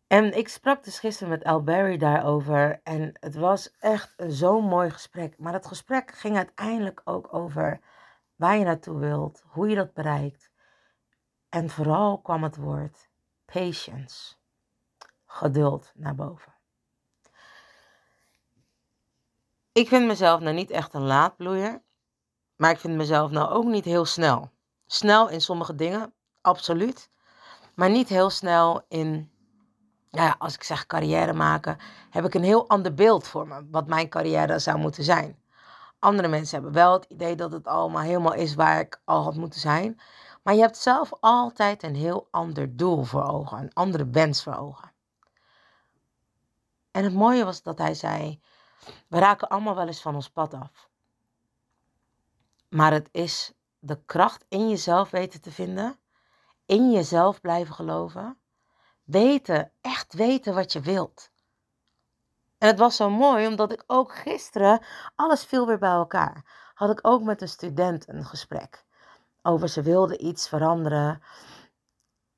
En 0.07 0.37
ik 0.37 0.49
sprak 0.49 0.85
dus 0.85 0.99
gisteren 0.99 1.29
met 1.29 1.45
Al 1.45 1.65
daarover 1.99 2.81
en 2.83 3.13
het 3.21 3.35
was 3.35 3.71
echt 3.79 4.15
zo'n 4.27 4.65
mooi 4.65 4.91
gesprek. 4.91 5.39
Maar 5.39 5.53
het 5.53 5.67
gesprek 5.67 6.11
ging 6.11 6.37
uiteindelijk 6.37 7.01
ook 7.05 7.35
over 7.35 7.81
waar 8.41 8.59
je 8.59 8.65
naartoe 8.65 8.99
wilt, 8.99 9.43
hoe 9.47 9.69
je 9.69 9.75
dat 9.75 9.93
bereikt. 9.93 10.51
En 11.49 11.71
vooral 11.71 12.21
kwam 12.21 12.43
het 12.43 12.57
woord 12.57 13.09
patience, 13.45 14.35
geduld 15.27 15.93
naar 15.95 16.15
boven. 16.15 16.55
Ik 19.73 19.89
vind 19.89 20.07
mezelf 20.07 20.41
nou 20.41 20.55
niet 20.55 20.71
echt 20.71 20.95
een 20.95 21.03
laadbloeier, 21.03 21.83
maar 22.57 22.71
ik 22.71 22.79
vind 22.79 22.97
mezelf 22.97 23.31
nou 23.31 23.51
ook 23.51 23.65
niet 23.65 23.85
heel 23.85 24.05
snel. 24.05 24.51
Snel 24.87 25.29
in 25.29 25.41
sommige 25.41 25.75
dingen, 25.75 26.15
absoluut. 26.41 27.11
Maar 27.75 27.91
niet 27.91 28.09
heel 28.09 28.31
snel 28.31 28.85
in, 28.89 29.33
ja, 30.11 30.35
als 30.39 30.55
ik 30.55 30.63
zeg 30.63 30.87
carrière 30.87 31.33
maken, 31.33 31.79
heb 32.11 32.25
ik 32.25 32.35
een 32.35 32.43
heel 32.43 32.69
ander 32.69 32.95
beeld 32.95 33.29
voor 33.29 33.49
me, 33.49 33.67
wat 33.71 33.87
mijn 33.87 34.09
carrière 34.09 34.59
zou 34.59 34.79
moeten 34.79 35.05
zijn. 35.05 35.43
Andere 36.01 36.29
mensen 36.29 36.55
hebben 36.55 36.73
wel 36.73 36.93
het 36.93 37.05
idee 37.05 37.35
dat 37.35 37.53
het 37.53 37.67
allemaal 37.67 38.03
helemaal 38.03 38.35
is 38.35 38.55
waar 38.55 38.81
ik 38.81 39.01
al 39.05 39.23
had 39.23 39.35
moeten 39.35 39.61
zijn. 39.61 40.01
Maar 40.43 40.55
je 40.55 40.61
hebt 40.61 40.77
zelf 40.77 41.13
altijd 41.21 41.83
een 41.83 41.95
heel 41.95 42.29
ander 42.31 42.77
doel 42.77 43.05
voor 43.05 43.23
ogen, 43.23 43.59
een 43.59 43.73
andere 43.73 44.07
wens 44.07 44.43
voor 44.43 44.57
ogen. 44.57 44.93
En 46.91 47.05
het 47.05 47.15
mooie 47.15 47.45
was 47.45 47.63
dat 47.63 47.79
hij 47.79 47.95
zei: 47.95 48.41
We 49.09 49.19
raken 49.19 49.49
allemaal 49.49 49.75
wel 49.75 49.87
eens 49.87 50.03
van 50.03 50.15
ons 50.15 50.31
pad 50.31 50.55
af. 50.55 50.89
Maar 52.69 52.93
het 52.93 53.09
is 53.13 53.53
de 53.79 54.03
kracht 54.05 54.45
in 54.49 54.69
jezelf 54.69 55.11
weten 55.11 55.41
te 55.41 55.53
vinden, 55.53 55.99
in 56.67 56.91
jezelf 56.91 57.41
blijven 57.41 57.75
geloven, 57.75 58.39
weten, 59.05 59.73
echt 59.81 60.15
weten 60.15 60.55
wat 60.55 60.73
je 60.73 60.81
wilt. 60.81 61.30
En 62.61 62.69
het 62.69 62.79
was 62.79 62.97
zo 62.97 63.11
mooi, 63.11 63.47
omdat 63.47 63.73
ik 63.73 63.85
ook 63.87 64.15
gisteren, 64.15 64.83
alles 65.15 65.45
viel 65.45 65.67
weer 65.67 65.79
bij 65.79 65.91
elkaar, 65.91 66.45
had 66.75 66.91
ik 66.91 66.99
ook 67.03 67.23
met 67.23 67.43
een 67.43 67.49
student 67.49 68.09
een 68.09 68.25
gesprek 68.25 68.85
over 69.43 69.69
ze 69.69 69.83
wilde 69.83 70.19
iets 70.19 70.49
veranderen. 70.49 71.23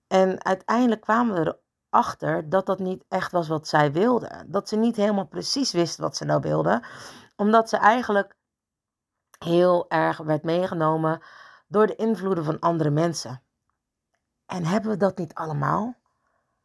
En 0.07 0.45
uiteindelijk 0.45 1.01
kwamen 1.01 1.35
we 1.35 1.59
erachter 1.91 2.49
dat 2.49 2.67
dat 2.67 2.79
niet 2.79 3.05
echt 3.09 3.33
was 3.33 3.49
wat 3.49 3.69
zij 3.69 3.93
wilde. 3.93 4.45
Dat 4.47 4.69
ze 4.69 4.77
niet 4.77 4.97
helemaal 4.97 5.27
precies 5.27 5.73
wist 5.73 5.99
wat 5.99 6.17
ze 6.17 6.25
nou 6.25 6.41
wilde, 6.41 6.83
omdat 7.37 7.69
ze 7.69 7.77
eigenlijk 7.77 8.37
heel 9.39 9.91
erg 9.91 10.19
werd 10.19 10.43
meegenomen 10.43 11.23
door 11.69 11.87
de 11.87 11.97
invloeden 11.97 12.45
van 12.45 12.59
andere 12.59 12.91
mensen. 12.91 13.43
En 14.47 14.65
hebben 14.65 14.91
we 14.91 14.97
dat 14.97 15.19
niet 15.19 15.35
allemaal? 15.35 16.02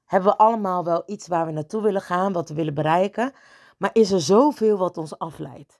Hebben 0.07 0.31
we 0.31 0.37
allemaal 0.37 0.83
wel 0.83 1.03
iets 1.05 1.27
waar 1.27 1.45
we 1.45 1.51
naartoe 1.51 1.81
willen 1.81 2.01
gaan, 2.01 2.33
wat 2.33 2.49
we 2.49 2.55
willen 2.55 2.73
bereiken? 2.73 3.33
Maar 3.77 3.89
is 3.93 4.11
er 4.11 4.21
zoveel 4.21 4.77
wat 4.77 4.97
ons 4.97 5.17
afleidt? 5.17 5.79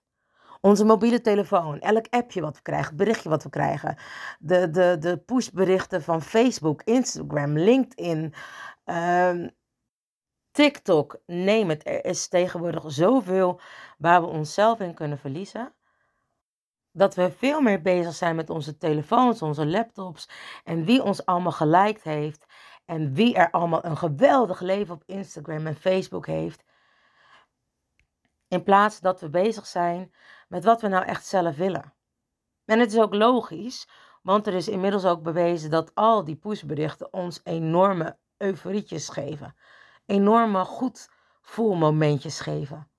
Onze 0.61 0.85
mobiele 0.85 1.21
telefoon, 1.21 1.79
elk 1.79 2.07
appje 2.09 2.41
wat 2.41 2.55
we 2.55 2.61
krijgen, 2.61 2.95
berichtje 2.95 3.29
wat 3.29 3.43
we 3.43 3.49
krijgen, 3.49 3.97
de, 4.39 4.69
de, 4.69 4.97
de 4.99 5.17
pushberichten 5.17 6.03
van 6.03 6.21
Facebook, 6.21 6.81
Instagram, 6.83 7.57
LinkedIn, 7.57 8.33
uh, 8.85 9.47
TikTok, 10.51 11.19
neem 11.25 11.69
het. 11.69 11.87
Er 11.87 12.05
is 12.05 12.27
tegenwoordig 12.27 12.83
zoveel 12.87 13.59
waar 13.97 14.21
we 14.21 14.27
onszelf 14.27 14.79
in 14.79 14.93
kunnen 14.93 15.17
verliezen. 15.17 15.73
Dat 16.91 17.15
we 17.15 17.31
veel 17.31 17.61
meer 17.61 17.81
bezig 17.81 18.13
zijn 18.13 18.35
met 18.35 18.49
onze 18.49 18.77
telefoons, 18.77 19.41
onze 19.41 19.65
laptops 19.65 20.29
en 20.63 20.85
wie 20.85 21.03
ons 21.03 21.25
allemaal 21.25 21.51
geliked 21.51 22.03
heeft 22.03 22.45
en 22.87 23.13
wie 23.13 23.35
er 23.35 23.51
allemaal 23.51 23.85
een 23.85 23.97
geweldig 23.97 24.59
leven 24.59 24.93
op 24.93 25.03
Instagram 25.05 25.67
en 25.67 25.75
Facebook 25.75 26.25
heeft. 26.25 26.63
In 28.47 28.63
plaats 28.63 28.99
dat 28.99 29.19
we 29.19 29.29
bezig 29.29 29.67
zijn 29.67 30.13
met 30.47 30.63
wat 30.63 30.81
we 30.81 30.87
nou 30.87 31.05
echt 31.05 31.25
zelf 31.25 31.55
willen. 31.55 31.93
En 32.65 32.79
het 32.79 32.91
is 32.91 32.99
ook 32.99 33.13
logisch, 33.13 33.87
want 34.21 34.47
er 34.47 34.53
is 34.53 34.67
inmiddels 34.67 35.05
ook 35.05 35.23
bewezen 35.23 35.69
dat 35.69 35.95
al 35.95 36.23
die 36.23 36.35
pushberichten 36.35 37.13
ons 37.13 37.41
enorme 37.43 38.17
euforietjes 38.37 39.09
geven. 39.09 39.55
Enorme 40.05 40.65
goed 40.65 41.09
voelmomentjes 41.41 42.39
geven. 42.39 42.89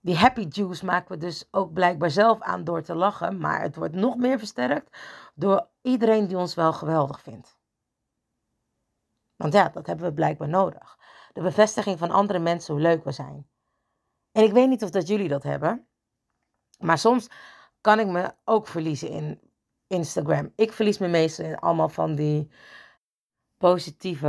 Die 0.00 0.16
happy 0.16 0.46
juice 0.48 0.84
maken 0.84 1.12
we 1.12 1.16
dus 1.16 1.48
ook 1.50 1.72
blijkbaar 1.72 2.10
zelf 2.10 2.40
aan 2.40 2.64
door 2.64 2.82
te 2.82 2.94
lachen, 2.94 3.38
maar 3.38 3.60
het 3.60 3.76
wordt 3.76 3.94
nog 3.94 4.16
meer 4.16 4.38
versterkt 4.38 4.98
door 5.34 5.68
iedereen 5.82 6.26
die 6.26 6.36
ons 6.36 6.54
wel 6.54 6.72
geweldig 6.72 7.20
vindt. 7.20 7.56
Want 9.44 9.56
ja, 9.56 9.68
dat 9.68 9.86
hebben 9.86 10.06
we 10.06 10.14
blijkbaar 10.14 10.48
nodig. 10.48 10.98
De 11.32 11.42
bevestiging 11.42 11.98
van 11.98 12.10
andere 12.10 12.38
mensen 12.38 12.74
hoe 12.74 12.82
leuk 12.82 13.04
we 13.04 13.12
zijn. 13.12 13.48
En 14.32 14.42
ik 14.42 14.52
weet 14.52 14.68
niet 14.68 14.82
of 14.82 14.90
dat 14.90 15.08
jullie 15.08 15.28
dat 15.28 15.42
hebben. 15.42 15.86
Maar 16.78 16.98
soms 16.98 17.28
kan 17.80 17.98
ik 17.98 18.06
me 18.06 18.34
ook 18.44 18.66
verliezen 18.66 19.08
in 19.08 19.40
Instagram. 19.86 20.52
Ik 20.56 20.72
verlies 20.72 20.98
me 20.98 21.08
meestal 21.08 21.44
in 21.44 21.58
allemaal 21.58 21.88
van 21.88 22.14
die 22.14 22.50
positieve, 23.58 24.28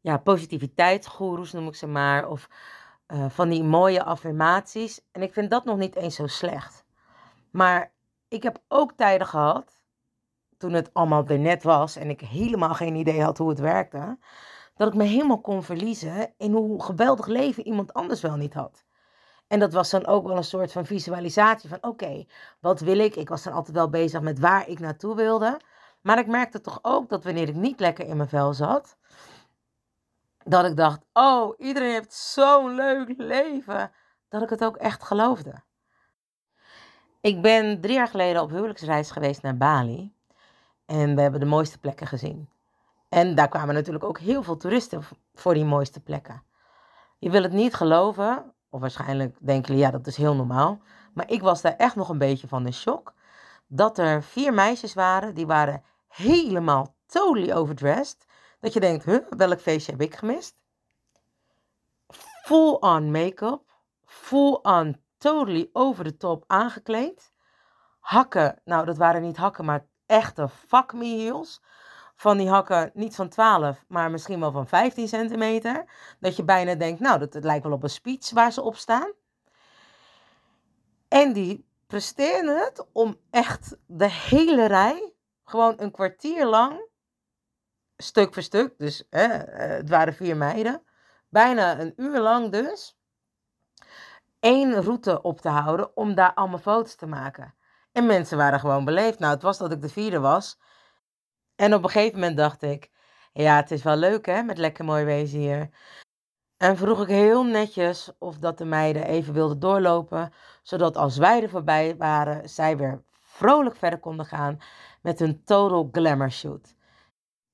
ja, 0.00 0.18
positiviteitsgoeroes 0.18 1.52
noem 1.52 1.66
ik 1.66 1.74
ze 1.74 1.86
maar. 1.86 2.28
Of 2.28 2.48
uh, 3.08 3.30
van 3.30 3.48
die 3.48 3.64
mooie 3.64 4.04
affirmaties. 4.04 5.00
En 5.10 5.22
ik 5.22 5.32
vind 5.32 5.50
dat 5.50 5.64
nog 5.64 5.76
niet 5.76 5.96
eens 5.96 6.14
zo 6.14 6.26
slecht. 6.26 6.84
Maar 7.50 7.92
ik 8.28 8.42
heb 8.42 8.62
ook 8.68 8.92
tijden 8.92 9.26
gehad, 9.26 9.81
toen 10.62 10.72
het 10.72 10.90
allemaal 10.92 11.26
er 11.26 11.38
net 11.38 11.62
was 11.62 11.96
en 11.96 12.10
ik 12.10 12.20
helemaal 12.20 12.74
geen 12.74 12.94
idee 12.94 13.22
had 13.22 13.38
hoe 13.38 13.48
het 13.48 13.58
werkte, 13.58 14.18
dat 14.76 14.88
ik 14.88 14.94
me 14.94 15.04
helemaal 15.04 15.40
kon 15.40 15.62
verliezen 15.62 16.34
in 16.38 16.52
hoe 16.52 16.82
geweldig 16.82 17.26
leven 17.26 17.66
iemand 17.66 17.92
anders 17.94 18.20
wel 18.20 18.36
niet 18.36 18.54
had. 18.54 18.84
En 19.46 19.58
dat 19.58 19.72
was 19.72 19.90
dan 19.90 20.06
ook 20.06 20.26
wel 20.26 20.36
een 20.36 20.44
soort 20.44 20.72
van 20.72 20.86
visualisatie 20.86 21.68
van 21.68 21.78
oké, 21.80 22.24
wat 22.60 22.80
wil 22.80 22.98
ik? 22.98 23.16
Ik 23.16 23.28
was 23.28 23.42
dan 23.42 23.52
altijd 23.52 23.76
wel 23.76 23.88
bezig 23.88 24.20
met 24.20 24.38
waar 24.38 24.68
ik 24.68 24.78
naartoe 24.78 25.16
wilde. 25.16 25.60
Maar 26.00 26.18
ik 26.18 26.26
merkte 26.26 26.60
toch 26.60 26.78
ook 26.82 27.08
dat 27.08 27.24
wanneer 27.24 27.48
ik 27.48 27.54
niet 27.54 27.80
lekker 27.80 28.06
in 28.06 28.16
mijn 28.16 28.28
vel 28.28 28.52
zat, 28.52 28.96
dat 30.44 30.64
ik 30.64 30.76
dacht, 30.76 31.04
oh, 31.12 31.54
iedereen 31.58 31.92
heeft 31.92 32.12
zo'n 32.12 32.74
leuk 32.74 33.14
leven, 33.16 33.92
dat 34.28 34.42
ik 34.42 34.50
het 34.50 34.64
ook 34.64 34.76
echt 34.76 35.02
geloofde. 35.02 35.62
Ik 37.20 37.42
ben 37.42 37.80
drie 37.80 37.94
jaar 37.94 38.08
geleden 38.08 38.42
op 38.42 38.50
huwelijksreis 38.50 39.10
geweest 39.10 39.42
naar 39.42 39.56
Bali. 39.56 40.14
En 40.92 41.14
we 41.14 41.20
hebben 41.20 41.40
de 41.40 41.46
mooiste 41.46 41.78
plekken 41.78 42.06
gezien. 42.06 42.48
En 43.08 43.34
daar 43.34 43.48
kwamen 43.48 43.74
natuurlijk 43.74 44.04
ook 44.04 44.18
heel 44.18 44.42
veel 44.42 44.56
toeristen 44.56 45.02
voor 45.34 45.54
die 45.54 45.64
mooiste 45.64 46.00
plekken. 46.00 46.42
Je 47.18 47.30
wil 47.30 47.42
het 47.42 47.52
niet 47.52 47.74
geloven, 47.74 48.54
of 48.70 48.80
waarschijnlijk 48.80 49.36
denken 49.40 49.66
jullie, 49.66 49.82
ja, 49.82 49.90
dat 49.90 50.06
is 50.06 50.16
heel 50.16 50.34
normaal. 50.34 50.80
Maar 51.14 51.30
ik 51.30 51.42
was 51.42 51.60
daar 51.60 51.76
echt 51.76 51.96
nog 51.96 52.08
een 52.08 52.18
beetje 52.18 52.48
van 52.48 52.66
in 52.66 52.72
shock. 52.72 53.12
Dat 53.66 53.98
er 53.98 54.22
vier 54.22 54.54
meisjes 54.54 54.94
waren, 54.94 55.34
die 55.34 55.46
waren 55.46 55.82
helemaal 56.08 56.94
totally 57.06 57.52
overdressed. 57.52 58.26
Dat 58.60 58.72
je 58.72 58.80
denkt, 58.80 59.04
huh, 59.04 59.26
welk 59.36 59.60
feestje 59.60 59.92
heb 59.92 60.00
ik 60.00 60.14
gemist? 60.14 60.62
Full 62.42 62.76
on 62.80 63.10
make-up. 63.10 63.62
Full 64.04 64.58
on 64.62 64.96
totally 65.18 65.70
over 65.72 66.04
the 66.04 66.16
top 66.16 66.44
aangekleed. 66.46 67.32
Hakken, 68.00 68.60
nou 68.64 68.84
dat 68.86 68.96
waren 68.96 69.22
niet 69.22 69.36
hakken, 69.36 69.64
maar 69.64 69.90
echte 70.12 70.48
fuck 70.48 70.92
me 70.92 71.04
heels 71.04 71.60
van 72.14 72.36
die 72.36 72.48
hakken 72.48 72.90
niet 72.94 73.14
van 73.14 73.28
12, 73.28 73.84
maar 73.88 74.10
misschien 74.10 74.40
wel 74.40 74.52
van 74.52 74.66
15 74.66 75.08
centimeter. 75.08 75.84
Dat 76.20 76.36
je 76.36 76.44
bijna 76.44 76.74
denkt, 76.74 77.00
nou, 77.00 77.18
dat 77.18 77.34
het 77.34 77.44
lijkt 77.44 77.64
wel 77.64 77.72
op 77.72 77.82
een 77.82 77.90
speech 77.90 78.30
waar 78.30 78.52
ze 78.52 78.62
op 78.62 78.76
staan. 78.76 79.12
En 81.08 81.32
die 81.32 81.66
presteerden 81.86 82.58
het 82.58 82.86
om 82.92 83.16
echt 83.30 83.76
de 83.86 84.10
hele 84.10 84.66
rij, 84.66 85.12
gewoon 85.44 85.74
een 85.76 85.90
kwartier 85.90 86.46
lang, 86.46 86.88
stuk 87.96 88.34
voor 88.34 88.42
stuk, 88.42 88.78
dus 88.78 89.06
hè, 89.10 89.26
eh, 89.26 89.68
het 89.68 89.88
waren 89.88 90.14
vier 90.14 90.36
meiden, 90.36 90.82
bijna 91.28 91.80
een 91.80 91.92
uur 91.96 92.20
lang 92.20 92.52
dus, 92.52 92.98
één 94.40 94.82
route 94.82 95.22
op 95.22 95.40
te 95.40 95.48
houden 95.48 95.96
om 95.96 96.14
daar 96.14 96.34
allemaal 96.34 96.58
foto's 96.58 96.94
te 96.94 97.06
maken. 97.06 97.54
En 97.92 98.06
mensen 98.06 98.36
waren 98.36 98.60
gewoon 98.60 98.84
beleefd. 98.84 99.18
Nou, 99.18 99.32
het 99.34 99.42
was 99.42 99.58
dat 99.58 99.72
ik 99.72 99.80
de 99.80 99.88
vierde 99.88 100.20
was. 100.20 100.58
En 101.56 101.74
op 101.74 101.82
een 101.82 101.90
gegeven 101.90 102.18
moment 102.18 102.36
dacht 102.36 102.62
ik, 102.62 102.90
ja, 103.32 103.56
het 103.56 103.70
is 103.70 103.82
wel 103.82 103.96
leuk 103.96 104.26
hè, 104.26 104.42
met 104.42 104.58
lekker 104.58 104.84
mooi 104.84 105.04
wezen 105.04 105.38
hier. 105.38 105.70
En 106.56 106.76
vroeg 106.76 107.02
ik 107.02 107.08
heel 107.08 107.44
netjes 107.44 108.10
of 108.18 108.38
dat 108.38 108.58
de 108.58 108.64
meiden 108.64 109.04
even 109.04 109.34
wilden 109.34 109.58
doorlopen, 109.58 110.32
zodat 110.62 110.96
als 110.96 111.16
wij 111.16 111.42
er 111.42 111.48
voorbij 111.48 111.96
waren, 111.96 112.48
zij 112.48 112.76
weer 112.76 113.02
vrolijk 113.20 113.76
verder 113.76 113.98
konden 113.98 114.26
gaan 114.26 114.58
met 115.00 115.18
hun 115.18 115.44
total 115.44 115.88
glamour 115.92 116.30
shoot. 116.30 116.74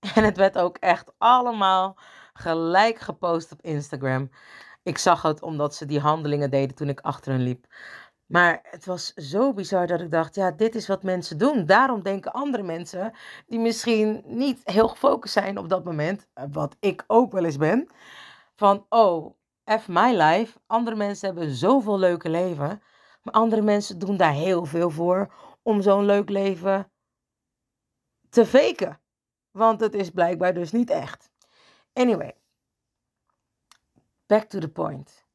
En 0.15 0.25
het 0.25 0.37
werd 0.37 0.59
ook 0.59 0.77
echt 0.77 1.13
allemaal 1.19 1.99
gelijk 2.33 2.99
gepost 2.99 3.53
op 3.53 3.63
Instagram. 3.63 4.31
Ik 4.83 4.99
zag 4.99 5.23
het 5.23 5.43
omdat 5.43 5.75
ze 5.75 5.87
die 5.87 6.01
handelingen 6.01 6.51
deden 6.51 6.77
toen 6.77 6.89
ik 6.89 7.01
achter 7.01 7.33
hen 7.33 7.43
liep. 7.43 7.67
Maar 8.29 8.61
het 8.63 8.85
was 8.85 9.15
zo 9.15 9.53
bizar 9.53 9.87
dat 9.87 10.01
ik 10.01 10.11
dacht, 10.11 10.35
ja, 10.35 10.51
dit 10.51 10.75
is 10.75 10.87
wat 10.87 11.03
mensen 11.03 11.39
doen. 11.39 11.67
Daarom 11.67 12.03
denken 12.03 12.33
andere 12.33 12.63
mensen, 12.63 13.13
die 13.47 13.59
misschien 13.59 14.23
niet 14.27 14.61
heel 14.65 14.89
gefocust 14.89 15.33
zijn 15.33 15.59
op 15.59 15.69
dat 15.69 15.85
moment, 15.85 16.27
eh, 16.33 16.45
wat 16.53 16.77
ik 16.81 17.05
ook 17.07 17.33
wel 17.33 17.45
eens 17.45 17.57
ben, 17.57 17.89
van, 18.55 18.87
oh, 18.89 19.35
F 19.81 19.89
my 19.89 20.17
life. 20.17 20.59
Andere 20.67 20.97
mensen 20.97 21.27
hebben 21.29 21.51
zoveel 21.55 21.99
leuke 21.99 22.29
leven, 22.29 22.83
maar 23.23 23.35
andere 23.35 23.63
mensen 23.63 23.99
doen 23.99 24.17
daar 24.17 24.33
heel 24.33 24.65
veel 24.65 24.91
voor 24.91 25.35
om 25.63 25.83
zo'n 25.83 26.05
leuk 26.05 26.29
leven 26.29 26.91
te 28.29 28.47
faken. 28.47 29.01
Want 29.51 29.81
het 29.81 29.95
is 29.95 30.11
blijkbaar 30.11 30.55
dus 30.55 30.73
niet 30.73 30.91
echt. 30.91 31.31
Anyway, 31.93 32.35
back 34.27 34.49
to 34.49 34.59
the 34.59 34.69
point. 34.69 35.28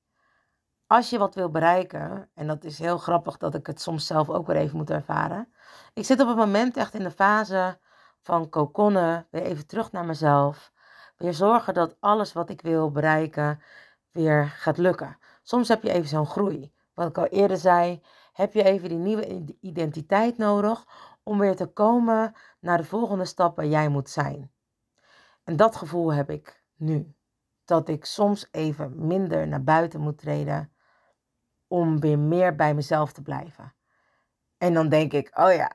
Als 0.87 1.09
je 1.09 1.17
wat 1.17 1.35
wil 1.35 1.49
bereiken, 1.49 2.29
en 2.33 2.47
dat 2.47 2.63
is 2.63 2.79
heel 2.79 2.97
grappig 2.97 3.37
dat 3.37 3.55
ik 3.55 3.67
het 3.67 3.81
soms 3.81 4.07
zelf 4.07 4.29
ook 4.29 4.47
weer 4.47 4.55
even 4.55 4.77
moet 4.77 4.89
ervaren. 4.89 5.53
Ik 5.93 6.05
zit 6.05 6.21
op 6.21 6.27
het 6.27 6.37
moment 6.37 6.77
echt 6.77 6.93
in 6.93 7.03
de 7.03 7.11
fase 7.11 7.79
van 8.21 8.49
kokonnen, 8.49 9.27
weer 9.29 9.41
even 9.41 9.67
terug 9.67 9.91
naar 9.91 10.05
mezelf. 10.05 10.71
Weer 11.17 11.33
zorgen 11.33 11.73
dat 11.73 11.95
alles 11.99 12.33
wat 12.33 12.49
ik 12.49 12.61
wil 12.61 12.91
bereiken 12.91 13.61
weer 14.11 14.47
gaat 14.47 14.77
lukken. 14.77 15.17
Soms 15.43 15.67
heb 15.67 15.83
je 15.83 15.91
even 15.91 16.07
zo'n 16.07 16.25
groei. 16.25 16.73
Wat 16.93 17.07
ik 17.07 17.17
al 17.17 17.25
eerder 17.25 17.57
zei, 17.57 18.01
heb 18.33 18.53
je 18.53 18.63
even 18.63 18.89
die 18.89 18.97
nieuwe 18.97 19.55
identiteit 19.59 20.37
nodig 20.37 20.85
om 21.23 21.39
weer 21.39 21.55
te 21.55 21.65
komen 21.65 22.33
naar 22.59 22.77
de 22.77 22.83
volgende 22.83 23.25
stap 23.25 23.55
waar 23.55 23.65
jij 23.65 23.89
moet 23.89 24.09
zijn. 24.09 24.51
En 25.43 25.55
dat 25.55 25.75
gevoel 25.75 26.13
heb 26.13 26.29
ik 26.29 26.63
nu. 26.75 27.15
Dat 27.65 27.89
ik 27.89 28.05
soms 28.05 28.47
even 28.51 29.07
minder 29.07 29.47
naar 29.47 29.63
buiten 29.63 30.01
moet 30.01 30.17
treden 30.17 30.72
om 31.73 31.99
weer 31.99 32.19
meer 32.19 32.55
bij 32.55 32.73
mezelf 32.73 33.11
te 33.11 33.21
blijven. 33.21 33.73
En 34.57 34.73
dan 34.73 34.89
denk 34.89 35.13
ik, 35.13 35.31
oh 35.33 35.53
ja, 35.53 35.71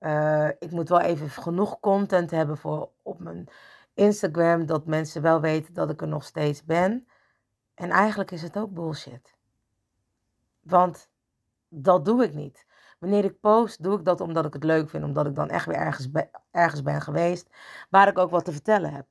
uh, 0.00 0.48
ik 0.58 0.70
moet 0.70 0.88
wel 0.88 1.00
even 1.00 1.30
genoeg 1.30 1.80
content 1.80 2.30
hebben 2.30 2.56
voor 2.58 2.90
op 3.02 3.20
mijn 3.20 3.48
Instagram, 3.94 4.66
dat 4.66 4.86
mensen 4.86 5.22
wel 5.22 5.40
weten 5.40 5.74
dat 5.74 5.90
ik 5.90 6.00
er 6.00 6.08
nog 6.08 6.24
steeds 6.24 6.64
ben. 6.64 7.08
En 7.74 7.90
eigenlijk 7.90 8.30
is 8.30 8.42
het 8.42 8.58
ook 8.58 8.74
bullshit. 8.74 9.36
Want 10.60 11.10
dat 11.68 12.04
doe 12.04 12.24
ik 12.24 12.34
niet. 12.34 12.66
Wanneer 12.98 13.24
ik 13.24 13.40
post, 13.40 13.82
doe 13.82 13.98
ik 13.98 14.04
dat 14.04 14.20
omdat 14.20 14.44
ik 14.44 14.52
het 14.52 14.64
leuk 14.64 14.90
vind, 14.90 15.04
omdat 15.04 15.26
ik 15.26 15.34
dan 15.34 15.48
echt 15.48 15.66
weer 15.66 15.76
ergens, 15.76 16.08
ergens 16.50 16.82
ben 16.82 17.00
geweest 17.00 17.48
waar 17.90 18.08
ik 18.08 18.18
ook 18.18 18.30
wat 18.30 18.44
te 18.44 18.52
vertellen 18.52 18.94
heb. 18.94 19.06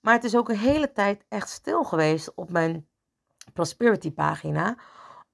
Maar 0.00 0.14
het 0.14 0.24
is 0.24 0.36
ook 0.36 0.48
een 0.48 0.58
hele 0.58 0.92
tijd 0.92 1.24
echt 1.28 1.48
stil 1.48 1.84
geweest 1.84 2.34
op 2.34 2.50
mijn 2.50 2.88
Prosperity 3.52 4.12
pagina, 4.12 4.76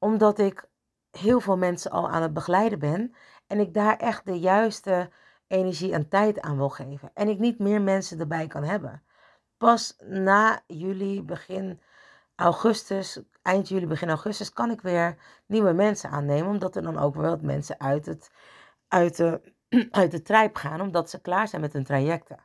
omdat 0.06 0.38
ik 0.38 0.68
heel 1.10 1.40
veel 1.40 1.56
mensen 1.56 1.90
al 1.90 2.10
aan 2.10 2.22
het 2.22 2.32
begeleiden 2.32 2.78
ben 2.78 3.14
en 3.46 3.60
ik 3.60 3.74
daar 3.74 3.96
echt 3.96 4.26
de 4.26 4.38
juiste 4.38 5.10
energie 5.46 5.92
en 5.92 6.08
tijd 6.08 6.40
aan 6.40 6.56
wil 6.56 6.68
geven. 6.68 7.10
En 7.14 7.28
ik 7.28 7.38
niet 7.38 7.58
meer 7.58 7.82
mensen 7.82 8.20
erbij 8.20 8.46
kan 8.46 8.64
hebben. 8.64 9.02
Pas 9.56 9.96
na 9.98 10.60
juli, 10.66 11.22
begin 11.22 11.80
augustus, 12.34 13.20
eind 13.42 13.68
juli, 13.68 13.86
begin 13.86 14.08
augustus, 14.08 14.52
kan 14.52 14.70
ik 14.70 14.80
weer 14.80 15.16
nieuwe 15.46 15.72
mensen 15.72 16.10
aannemen. 16.10 16.50
Omdat 16.50 16.76
er 16.76 16.82
dan 16.82 16.98
ook 16.98 17.14
weer 17.14 17.30
wat 17.30 17.42
mensen 17.42 17.80
uit, 17.80 18.06
het, 18.06 18.30
uit, 18.88 19.16
de, 19.16 19.40
uit 19.90 20.10
de 20.10 20.22
trijp 20.22 20.56
gaan, 20.56 20.80
omdat 20.80 21.10
ze 21.10 21.20
klaar 21.20 21.48
zijn 21.48 21.60
met 21.60 21.72
hun 21.72 21.84
trajecten. 21.84 22.44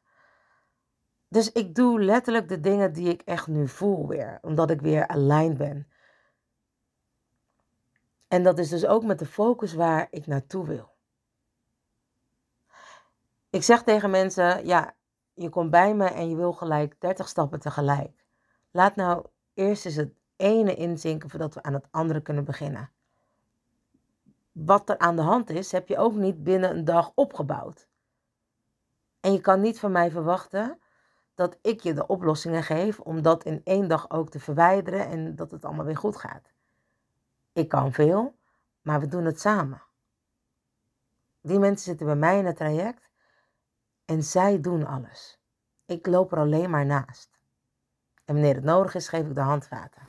Dus 1.27 1.51
ik 1.51 1.75
doe 1.75 2.01
letterlijk 2.01 2.49
de 2.49 2.59
dingen 2.59 2.93
die 2.93 3.09
ik 3.09 3.21
echt 3.21 3.47
nu 3.47 3.67
voel 3.67 4.07
weer, 4.07 4.37
omdat 4.41 4.69
ik 4.69 4.81
weer 4.81 5.07
aligned 5.07 5.57
ben. 5.57 5.90
En 8.31 8.43
dat 8.43 8.57
is 8.57 8.69
dus 8.69 8.85
ook 8.85 9.03
met 9.03 9.19
de 9.19 9.25
focus 9.25 9.73
waar 9.73 10.07
ik 10.09 10.27
naartoe 10.27 10.65
wil. 10.65 10.89
Ik 13.49 13.63
zeg 13.63 13.83
tegen 13.83 14.09
mensen, 14.09 14.65
ja, 14.65 14.95
je 15.33 15.49
komt 15.49 15.69
bij 15.69 15.95
me 15.95 16.05
en 16.05 16.29
je 16.29 16.35
wil 16.35 16.53
gelijk 16.53 16.95
30 16.99 17.27
stappen 17.27 17.59
tegelijk. 17.59 18.25
Laat 18.71 18.95
nou 18.95 19.25
eerst 19.53 19.85
eens 19.85 19.95
het 19.95 20.13
ene 20.35 20.75
inzinken 20.75 21.29
voordat 21.29 21.53
we 21.53 21.63
aan 21.63 21.73
het 21.73 21.87
andere 21.91 22.21
kunnen 22.21 22.43
beginnen. 22.43 22.91
Wat 24.51 24.89
er 24.89 24.97
aan 24.97 25.15
de 25.15 25.21
hand 25.21 25.49
is, 25.49 25.71
heb 25.71 25.87
je 25.87 25.97
ook 25.97 26.13
niet 26.13 26.43
binnen 26.43 26.69
een 26.69 26.85
dag 26.85 27.11
opgebouwd. 27.15 27.87
En 29.19 29.33
je 29.33 29.41
kan 29.41 29.61
niet 29.61 29.79
van 29.79 29.91
mij 29.91 30.11
verwachten 30.11 30.79
dat 31.35 31.57
ik 31.61 31.79
je 31.79 31.93
de 31.93 32.07
oplossingen 32.07 32.63
geef 32.63 32.99
om 32.99 33.21
dat 33.21 33.43
in 33.43 33.61
één 33.63 33.87
dag 33.87 34.09
ook 34.09 34.29
te 34.29 34.39
verwijderen 34.39 35.07
en 35.07 35.35
dat 35.35 35.51
het 35.51 35.65
allemaal 35.65 35.85
weer 35.85 35.97
goed 35.97 36.17
gaat. 36.17 36.51
Ik 37.53 37.69
kan 37.69 37.93
veel, 37.93 38.35
maar 38.81 38.99
we 38.99 39.07
doen 39.07 39.25
het 39.25 39.39
samen. 39.39 39.81
Die 41.41 41.59
mensen 41.59 41.85
zitten 41.85 42.05
bij 42.05 42.15
mij 42.15 42.37
in 42.37 42.45
het 42.45 42.55
traject 42.55 43.09
en 44.05 44.23
zij 44.23 44.61
doen 44.61 44.85
alles. 44.85 45.39
Ik 45.85 46.07
loop 46.07 46.31
er 46.31 46.37
alleen 46.37 46.69
maar 46.69 46.85
naast. 46.85 47.39
En 48.25 48.33
wanneer 48.33 48.55
het 48.55 48.63
nodig 48.63 48.95
is, 48.95 49.07
geef 49.07 49.27
ik 49.27 49.35
de 49.35 49.41
handvaten. 49.41 50.01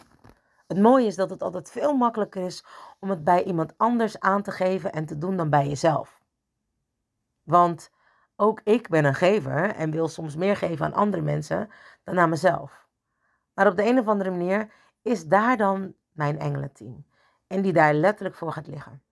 Het 0.66 0.78
mooie 0.78 1.07
is 1.07 1.16
dat 1.16 1.31
het 1.31 1.42
altijd 1.42 1.70
veel 1.70 1.96
makkelijker 1.96 2.44
is 2.44 2.64
om 2.98 3.11
het 3.11 3.24
bij 3.24 3.44
iemand 3.44 3.74
anders 3.76 4.20
aan 4.20 4.42
te 4.42 4.50
geven 4.50 4.92
en 4.92 5.07
te 5.07 5.18
doen 5.18 5.37
dan 5.37 5.50
bij 5.50 5.68
jezelf. 5.68 6.20
Want 7.42 7.90
ook 8.37 8.61
ik 8.64 8.88
ben 8.88 9.05
een 9.05 9.14
gever 9.14 9.74
en 9.74 9.90
wil 9.90 10.09
soms 10.09 10.37
meer 10.37 10.57
geven 10.57 10.87
aan 10.87 10.94
andere 10.94 11.22
mensen 11.22 11.70
dan 12.05 12.18
aan 12.18 12.28
mezelf. 12.28 12.88
Maar 13.55 13.66
op 13.66 13.76
de 13.76 13.85
een 13.85 13.98
of 13.98 14.09
andere 14.09 14.31
manier 14.31 14.72
is 15.02 15.26
daar 15.26 15.57
dan 15.57 15.94
mijn 16.12 16.38
engelenteam. 16.38 17.05
En 17.53 17.62
die 17.62 17.73
daar 17.73 17.95
letterlijk 17.95 18.37
voor 18.37 18.53
gaat 18.53 18.67
liggen. 18.67 19.03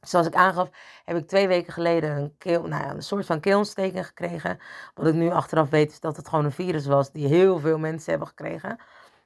Zoals 0.00 0.26
ik 0.26 0.34
aangaf, 0.34 0.70
heb 1.04 1.16
ik 1.16 1.28
twee 1.28 1.48
weken 1.48 1.72
geleden 1.72 2.16
een, 2.16 2.34
keel, 2.38 2.66
nou 2.66 2.82
ja, 2.82 2.90
een 2.90 3.02
soort 3.02 3.26
van 3.26 3.40
keelontsteking 3.40 4.06
gekregen. 4.06 4.58
Wat 4.94 5.06
ik 5.06 5.14
nu 5.14 5.30
achteraf 5.30 5.70
weet 5.70 5.90
is 5.90 6.00
dat 6.00 6.16
het 6.16 6.28
gewoon 6.28 6.44
een 6.44 6.52
virus 6.52 6.86
was 6.86 7.12
die 7.12 7.26
heel 7.26 7.58
veel 7.58 7.78
mensen 7.78 8.10
hebben 8.10 8.28
gekregen. 8.28 8.78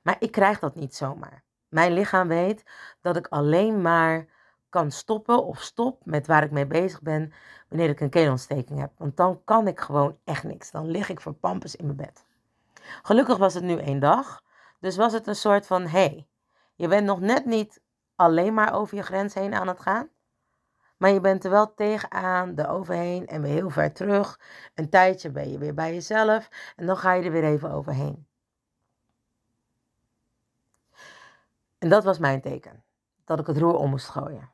Maar 0.03 0.17
ik 0.19 0.33
krijg 0.33 0.59
dat 0.59 0.75
niet 0.75 0.95
zomaar. 0.95 1.43
Mijn 1.69 1.93
lichaam 1.93 2.29
weet 2.29 2.65
dat 3.01 3.17
ik 3.17 3.27
alleen 3.27 3.83
maar 3.83 4.27
kan 4.69 4.91
stoppen 4.91 5.45
of 5.45 5.61
stop 5.61 6.01
met 6.05 6.27
waar 6.27 6.43
ik 6.43 6.51
mee 6.51 6.67
bezig 6.67 7.03
ben 7.03 7.33
wanneer 7.69 7.89
ik 7.89 8.01
een 8.01 8.11
keelontsteking 8.11 8.81
heb. 8.81 8.91
Want 8.97 9.17
dan 9.17 9.41
kan 9.45 9.69
ik 9.69 9.81
gewoon 9.81 10.19
echt 10.25 10.45
niks. 10.45 10.71
Dan 10.71 10.91
lig 10.91 11.09
ik 11.09 11.21
voor 11.21 11.33
pampus 11.35 11.77
in 11.77 11.85
mijn 11.85 11.97
bed. 11.97 12.25
Gelukkig 13.03 13.37
was 13.37 13.55
het 13.55 13.65
nu 13.65 13.79
één 13.79 14.01
dag. 14.01 14.43
Dus 14.81 14.97
was 14.97 15.13
het 15.13 15.27
een 15.27 15.37
soort 15.37 15.67
van, 15.67 15.87
hey, 15.87 16.27
je 16.75 16.89
bent 16.89 17.07
nog 17.07 17.21
net 17.21 17.45
niet 17.45 17.82
alleen 18.17 18.55
maar 18.55 18.75
over 18.75 18.97
je 18.97 19.03
grens 19.03 19.35
heen 19.35 19.55
aan 19.55 19.69
het 19.69 19.81
gaan. 19.81 20.09
Maar 20.97 21.11
je 21.11 21.21
bent 21.21 21.45
er 21.45 21.51
wel 21.51 21.75
tegenaan, 21.75 22.55
de 22.55 22.69
overheen 22.69 23.27
en 23.27 23.43
weer 23.43 23.53
heel 23.53 23.71
ver 23.71 23.93
terug. 23.93 24.41
Een 24.75 24.89
tijdje 24.89 25.31
ben 25.31 25.51
je 25.51 25.59
weer 25.59 25.75
bij 25.75 25.93
jezelf 25.95 26.49
en 26.77 26.87
dan 26.87 26.97
ga 26.97 27.13
je 27.13 27.25
er 27.25 27.33
weer 27.33 27.45
even 27.45 27.71
overheen. 27.71 28.27
En 31.79 31.89
dat 31.89 32.05
was 32.05 32.19
mijn 32.19 32.41
teken, 32.41 32.85
dat 33.25 33.39
ik 33.39 33.47
het 33.47 33.59
roer 33.59 33.75
om 33.75 33.91
moest 33.91 34.09
gooien. 34.09 34.51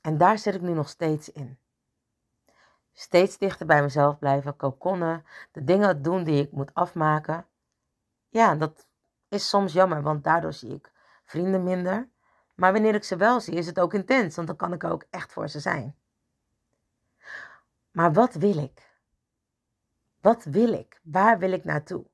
En 0.00 0.18
daar 0.18 0.38
zit 0.38 0.54
ik 0.54 0.60
nu 0.60 0.72
nog 0.72 0.88
steeds 0.88 1.32
in. 1.32 1.58
Steeds 2.92 3.38
dichter 3.38 3.66
bij 3.66 3.82
mezelf 3.82 4.18
blijven, 4.18 4.56
kokonnen, 4.56 5.24
de 5.52 5.64
dingen 5.64 6.02
doen 6.02 6.24
die 6.24 6.42
ik 6.42 6.52
moet 6.52 6.74
afmaken. 6.74 7.46
Ja, 8.28 8.54
dat 8.54 8.86
is 9.28 9.48
soms 9.48 9.72
jammer, 9.72 10.02
want 10.02 10.24
daardoor 10.24 10.52
zie 10.52 10.74
ik 10.74 10.92
vrienden 11.24 11.62
minder. 11.62 12.08
Maar 12.60 12.72
wanneer 12.72 12.94
ik 12.94 13.04
ze 13.04 13.16
wel 13.16 13.40
zie, 13.40 13.54
is 13.54 13.66
het 13.66 13.80
ook 13.80 13.94
intens, 13.94 14.36
want 14.36 14.46
dan 14.46 14.56
kan 14.56 14.72
ik 14.72 14.84
ook 14.84 15.04
echt 15.10 15.32
voor 15.32 15.48
ze 15.48 15.60
zijn. 15.60 15.96
Maar 17.90 18.12
wat 18.12 18.34
wil 18.34 18.56
ik? 18.58 18.98
Wat 20.20 20.44
wil 20.44 20.72
ik? 20.72 21.00
Waar 21.02 21.38
wil 21.38 21.52
ik 21.52 21.64
naartoe? 21.64 22.06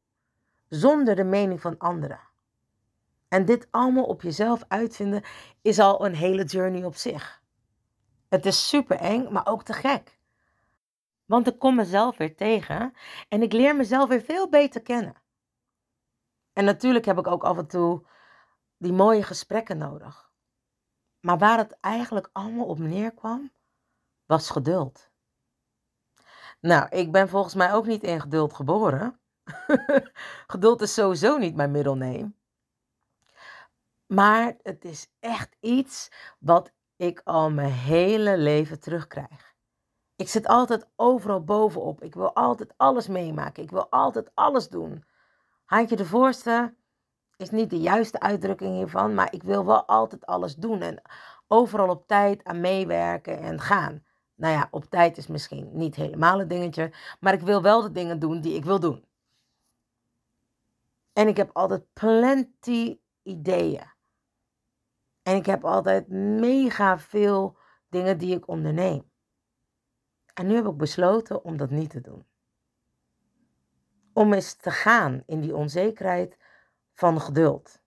Zonder 0.69 1.17
de 1.17 1.25
mening 1.25 1.61
van 1.61 1.79
anderen. 1.79 2.21
En 3.29 3.45
dit 3.45 3.69
allemaal 3.71 4.05
op 4.05 4.23
jezelf 4.23 4.65
uitvinden 4.69 5.25
is 5.63 5.79
al 5.79 6.07
een 6.07 6.15
hele 6.15 6.45
journey 6.45 6.85
op 6.85 6.95
zich. 6.95 7.43
Het 8.29 8.47
is 8.47 8.69
super 8.69 8.97
eng, 8.97 9.33
maar 9.33 9.47
ook 9.47 9.63
te 9.63 9.73
gek. 9.73 10.19
Want 11.25 11.47
ik 11.47 11.59
kom 11.59 11.75
mezelf 11.75 12.17
weer 12.17 12.37
tegen 12.37 12.93
en 13.29 13.43
ik 13.43 13.53
leer 13.53 13.77
mezelf 13.77 14.09
weer 14.09 14.23
veel 14.23 14.49
beter 14.49 14.83
kennen. 14.83 15.15
En 16.53 16.65
natuurlijk 16.65 17.05
heb 17.05 17.19
ik 17.19 17.27
ook 17.27 17.45
af 17.45 17.59
en 17.59 17.67
toe 17.67 18.07
die 18.77 18.93
mooie 18.93 19.23
gesprekken 19.23 19.79
nodig. 19.79 20.26
Maar 21.27 21.39
waar 21.39 21.59
het 21.59 21.81
eigenlijk 21.81 22.29
allemaal 22.33 22.67
op 22.67 22.79
neerkwam, 22.79 23.53
was 24.27 24.51
geduld. 24.51 25.11
Nou, 26.61 26.89
ik 26.89 27.13
ben 27.13 27.29
volgens 27.29 27.55
mij 27.55 27.73
ook 27.73 27.87
niet 27.87 28.03
in 28.03 28.21
geduld 28.21 28.53
geboren. 28.53 29.21
geduld 30.55 30.81
is 30.81 30.95
sowieso 30.95 31.37
niet 31.37 31.55
mijn 31.55 31.71
middelneem. 31.71 32.37
Maar 34.07 34.57
het 34.63 34.85
is 34.85 35.09
echt 35.21 35.57
iets 35.61 36.09
wat 36.39 36.73
ik 36.97 37.21
al 37.25 37.51
mijn 37.51 37.73
hele 37.73 38.39
leven 38.39 38.81
terugkrijg. 38.81 39.55
Ik 40.17 40.29
zit 40.29 40.47
altijd 40.47 40.89
overal 40.97 41.45
bovenop. 41.45 42.03
Ik 42.03 42.15
wil 42.15 42.35
altijd 42.35 42.73
alles 42.77 43.09
meemaken. 43.09 43.63
Ik 43.63 43.71
wil 43.71 43.91
altijd 43.91 44.31
alles 44.35 44.69
doen. 44.69 45.05
Handje 45.65 45.97
de 45.97 46.07
voorste, 46.07 46.75
is 47.37 47.51
niet 47.51 47.71
de 47.71 47.79
juiste 47.81 48.21
uitdrukking 48.21 48.75
hiervan, 48.75 49.15
maar 49.15 49.33
ik 49.33 49.43
wil 49.43 49.65
wel 49.65 49.85
altijd 49.85 50.27
alles 50.27 50.55
doen 50.55 50.81
en 50.81 51.03
overal 51.47 51.89
op 51.89 52.07
tijd 52.07 52.45
aan 52.45 52.61
meewerken 52.61 53.39
en 53.39 53.61
gaan. 53.61 54.05
Nou 54.35 54.53
ja, 54.53 54.69
op 54.71 54.85
tijd 54.85 55.17
is 55.17 55.27
misschien 55.27 55.71
niet 55.73 55.95
helemaal 55.95 56.39
het 56.39 56.49
dingetje, 56.49 56.93
maar 57.21 57.33
ik 57.33 57.41
wil 57.41 57.63
wel 57.63 57.83
de 57.83 57.91
dingen 57.91 58.19
doen 58.19 58.41
die 58.41 58.55
ik 58.55 58.65
wil 58.65 58.81
doen. 58.81 59.05
En 61.13 61.29
ik 61.29 61.37
heb 61.37 61.51
altijd 61.53 61.93
plenty 61.93 62.99
ideeën. 63.23 63.95
En 65.23 65.37
ik 65.37 65.47
heb 65.47 65.65
altijd 65.65 66.09
mega 66.09 66.99
veel 66.99 67.57
dingen 67.89 68.19
die 68.19 68.37
ik 68.37 68.49
onderneem. 68.49 69.11
En 70.35 70.47
nu 70.47 70.55
heb 70.55 70.67
ik 70.67 70.77
besloten 70.77 71.45
om 71.45 71.57
dat 71.57 71.71
niet 71.71 71.91
te 71.91 72.01
doen. 72.01 72.27
Om 74.13 74.33
eens 74.33 74.55
te 74.55 74.71
gaan 74.71 75.23
in 75.27 75.41
die 75.41 75.55
onzekerheid 75.55 76.37
van 76.97 77.21
geduld. 77.21 77.81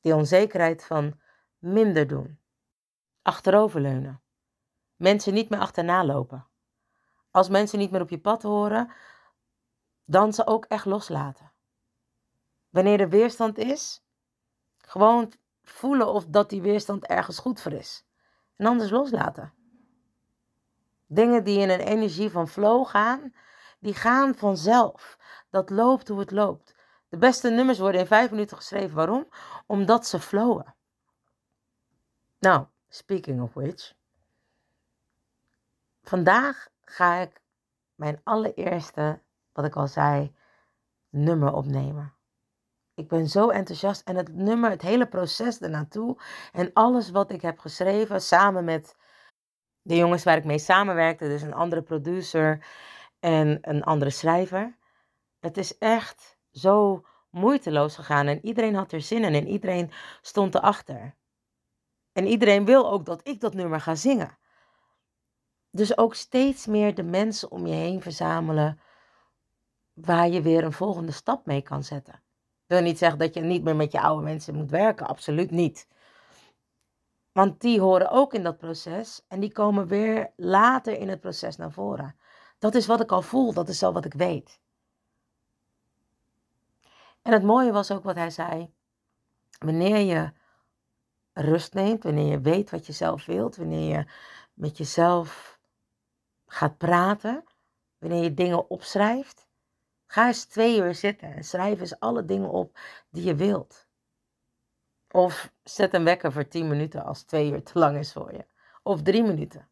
Die 0.00 0.14
onzekerheid 0.14 0.84
van 0.84 1.20
minder 1.58 2.06
doen. 2.06 2.38
Achteroverleunen. 3.22 4.22
Mensen 4.96 5.34
niet 5.34 5.48
meer 5.48 5.60
achterna 5.60 6.04
lopen. 6.04 6.46
Als 7.30 7.48
mensen 7.48 7.78
niet 7.78 7.90
meer 7.90 8.00
op 8.00 8.08
je 8.08 8.20
pad 8.20 8.42
horen, 8.42 8.92
dan 10.04 10.32
ze 10.32 10.46
ook 10.46 10.64
echt 10.64 10.84
loslaten. 10.84 11.52
Wanneer 12.68 13.00
er 13.00 13.08
weerstand 13.08 13.58
is, 13.58 14.04
gewoon 14.76 15.32
voelen 15.62 16.06
of 16.06 16.26
dat 16.26 16.50
die 16.50 16.62
weerstand 16.62 17.06
ergens 17.06 17.38
goed 17.38 17.60
voor 17.60 17.72
is. 17.72 18.06
En 18.56 18.66
anders 18.66 18.90
loslaten. 18.90 19.52
Dingen 21.06 21.44
die 21.44 21.58
in 21.58 21.70
een 21.70 21.80
energie 21.80 22.30
van 22.30 22.48
flow 22.48 22.86
gaan, 22.86 23.34
die 23.78 23.94
gaan 23.94 24.34
vanzelf. 24.34 25.18
Dat 25.50 25.70
loopt 25.70 26.08
hoe 26.08 26.18
het 26.18 26.30
loopt. 26.30 26.73
De 27.14 27.20
beste 27.20 27.50
nummers 27.50 27.78
worden 27.78 28.00
in 28.00 28.06
vijf 28.06 28.30
minuten 28.30 28.56
geschreven. 28.56 28.96
Waarom? 28.96 29.28
Omdat 29.66 30.06
ze 30.06 30.20
flowen. 30.20 30.74
Nou, 32.38 32.66
speaking 32.88 33.42
of 33.42 33.54
which. 33.54 33.94
Vandaag 36.02 36.68
ga 36.80 37.14
ik 37.14 37.42
mijn 37.94 38.20
allereerste, 38.24 39.22
wat 39.52 39.64
ik 39.64 39.76
al 39.76 39.86
zei, 39.86 40.34
nummer 41.08 41.52
opnemen. 41.52 42.14
Ik 42.94 43.08
ben 43.08 43.28
zo 43.28 43.48
enthousiast 43.48 44.08
en 44.08 44.16
het 44.16 44.34
nummer, 44.34 44.70
het 44.70 44.82
hele 44.82 45.06
proces 45.06 45.60
ernaartoe 45.60 46.18
en 46.52 46.72
alles 46.72 47.10
wat 47.10 47.30
ik 47.30 47.42
heb 47.42 47.58
geschreven 47.58 48.20
samen 48.20 48.64
met 48.64 48.96
de 49.82 49.96
jongens 49.96 50.24
waar 50.24 50.36
ik 50.36 50.44
mee 50.44 50.58
samenwerkte, 50.58 51.28
dus 51.28 51.42
een 51.42 51.54
andere 51.54 51.82
producer 51.82 52.66
en 53.20 53.58
een 53.60 53.84
andere 53.84 54.10
schrijver. 54.10 54.76
Het 55.38 55.56
is 55.56 55.78
echt 55.78 56.33
zo 56.54 57.04
moeiteloos 57.30 57.94
gegaan 57.94 58.26
en 58.26 58.46
iedereen 58.46 58.74
had 58.74 58.92
er 58.92 59.00
zin 59.00 59.24
in 59.24 59.34
en 59.34 59.48
iedereen 59.48 59.90
stond 60.20 60.54
erachter. 60.54 61.14
En 62.12 62.26
iedereen 62.26 62.64
wil 62.64 62.90
ook 62.90 63.04
dat 63.04 63.20
ik 63.28 63.40
dat 63.40 63.54
nummer 63.54 63.80
ga 63.80 63.94
zingen. 63.94 64.38
Dus 65.70 65.98
ook 65.98 66.14
steeds 66.14 66.66
meer 66.66 66.94
de 66.94 67.02
mensen 67.02 67.50
om 67.50 67.66
je 67.66 67.74
heen 67.74 68.02
verzamelen 68.02 68.80
waar 69.92 70.28
je 70.28 70.42
weer 70.42 70.64
een 70.64 70.72
volgende 70.72 71.12
stap 71.12 71.46
mee 71.46 71.62
kan 71.62 71.84
zetten. 71.84 72.22
Wil 72.66 72.80
niet 72.80 72.98
zeggen 72.98 73.18
dat 73.18 73.34
je 73.34 73.40
niet 73.40 73.64
meer 73.64 73.76
met 73.76 73.92
je 73.92 74.00
oude 74.00 74.22
mensen 74.22 74.54
moet 74.54 74.70
werken, 74.70 75.06
absoluut 75.06 75.50
niet. 75.50 75.88
Want 77.32 77.60
die 77.60 77.80
horen 77.80 78.10
ook 78.10 78.34
in 78.34 78.42
dat 78.42 78.58
proces 78.58 79.24
en 79.28 79.40
die 79.40 79.52
komen 79.52 79.86
weer 79.86 80.32
later 80.36 80.98
in 80.98 81.08
het 81.08 81.20
proces 81.20 81.56
naar 81.56 81.72
voren. 81.72 82.16
Dat 82.58 82.74
is 82.74 82.86
wat 82.86 83.00
ik 83.00 83.12
al 83.12 83.22
voel, 83.22 83.52
dat 83.52 83.68
is 83.68 83.82
al 83.82 83.92
wat 83.92 84.04
ik 84.04 84.14
weet. 84.14 84.60
En 87.24 87.32
het 87.32 87.42
mooie 87.42 87.72
was 87.72 87.90
ook 87.90 88.04
wat 88.04 88.14
hij 88.14 88.30
zei. 88.30 88.74
Wanneer 89.58 89.98
je 89.98 90.32
rust 91.32 91.74
neemt, 91.74 92.02
wanneer 92.02 92.30
je 92.30 92.40
weet 92.40 92.70
wat 92.70 92.86
je 92.86 92.92
zelf 92.92 93.26
wilt, 93.26 93.56
wanneer 93.56 93.98
je 93.98 94.06
met 94.54 94.78
jezelf 94.78 95.58
gaat 96.46 96.78
praten, 96.78 97.44
wanneer 97.98 98.22
je 98.22 98.34
dingen 98.34 98.70
opschrijft, 98.70 99.48
ga 100.06 100.26
eens 100.26 100.44
twee 100.44 100.78
uur 100.78 100.94
zitten 100.94 101.34
en 101.34 101.44
schrijf 101.44 101.80
eens 101.80 102.00
alle 102.00 102.24
dingen 102.24 102.50
op 102.50 102.78
die 103.10 103.24
je 103.24 103.34
wilt. 103.34 103.86
Of 105.10 105.52
zet 105.62 105.94
een 105.94 106.04
wekker 106.04 106.32
voor 106.32 106.48
10 106.48 106.68
minuten 106.68 107.04
als 107.04 107.22
twee 107.22 107.52
uur 107.52 107.62
te 107.62 107.78
lang 107.78 107.98
is 107.98 108.12
voor 108.12 108.32
je. 108.32 108.46
Of 108.82 109.02
drie 109.02 109.22
minuten. 109.22 109.68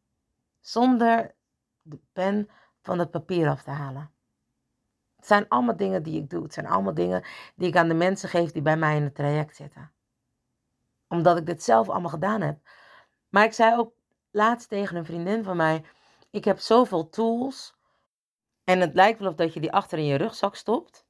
Zonder 0.61 1.35
de 1.83 2.01
pen 2.13 2.49
van 2.81 2.99
het 2.99 3.11
papier 3.11 3.49
af 3.49 3.63
te 3.63 3.71
halen. 3.71 4.11
Het 5.23 5.31
zijn 5.31 5.49
allemaal 5.49 5.77
dingen 5.77 6.03
die 6.03 6.21
ik 6.21 6.31
doe. 6.31 6.43
Het 6.43 6.53
zijn 6.53 6.67
allemaal 6.67 6.95
dingen 6.95 7.25
die 7.55 7.69
ik 7.69 7.77
aan 7.77 7.89
de 7.89 7.95
mensen 7.95 8.29
geef 8.29 8.53
die 8.53 8.63
bij 8.63 8.77
mij 8.77 8.97
in 8.97 9.03
het 9.03 9.15
traject 9.15 9.57
zitten. 9.57 9.93
Omdat 11.09 11.37
ik 11.37 11.47
dit 11.47 11.63
zelf 11.63 11.89
allemaal 11.89 12.11
gedaan 12.11 12.41
heb. 12.41 12.59
Maar 13.29 13.45
ik 13.45 13.53
zei 13.53 13.79
ook 13.79 13.93
laatst 14.31 14.69
tegen 14.69 14.97
een 14.97 15.05
vriendin 15.05 15.45
van 15.45 15.57
mij: 15.57 15.85
Ik 16.31 16.45
heb 16.45 16.59
zoveel 16.59 17.09
tools. 17.09 17.75
En 18.65 18.81
het 18.81 18.95
lijkt 18.95 19.19
wel 19.19 19.29
of 19.29 19.35
dat 19.35 19.55
je 19.55 19.61
die 19.61 19.73
achter 19.73 19.99
in 19.99 20.05
je 20.05 20.17
rugzak 20.17 20.57
stopt. 20.57 21.07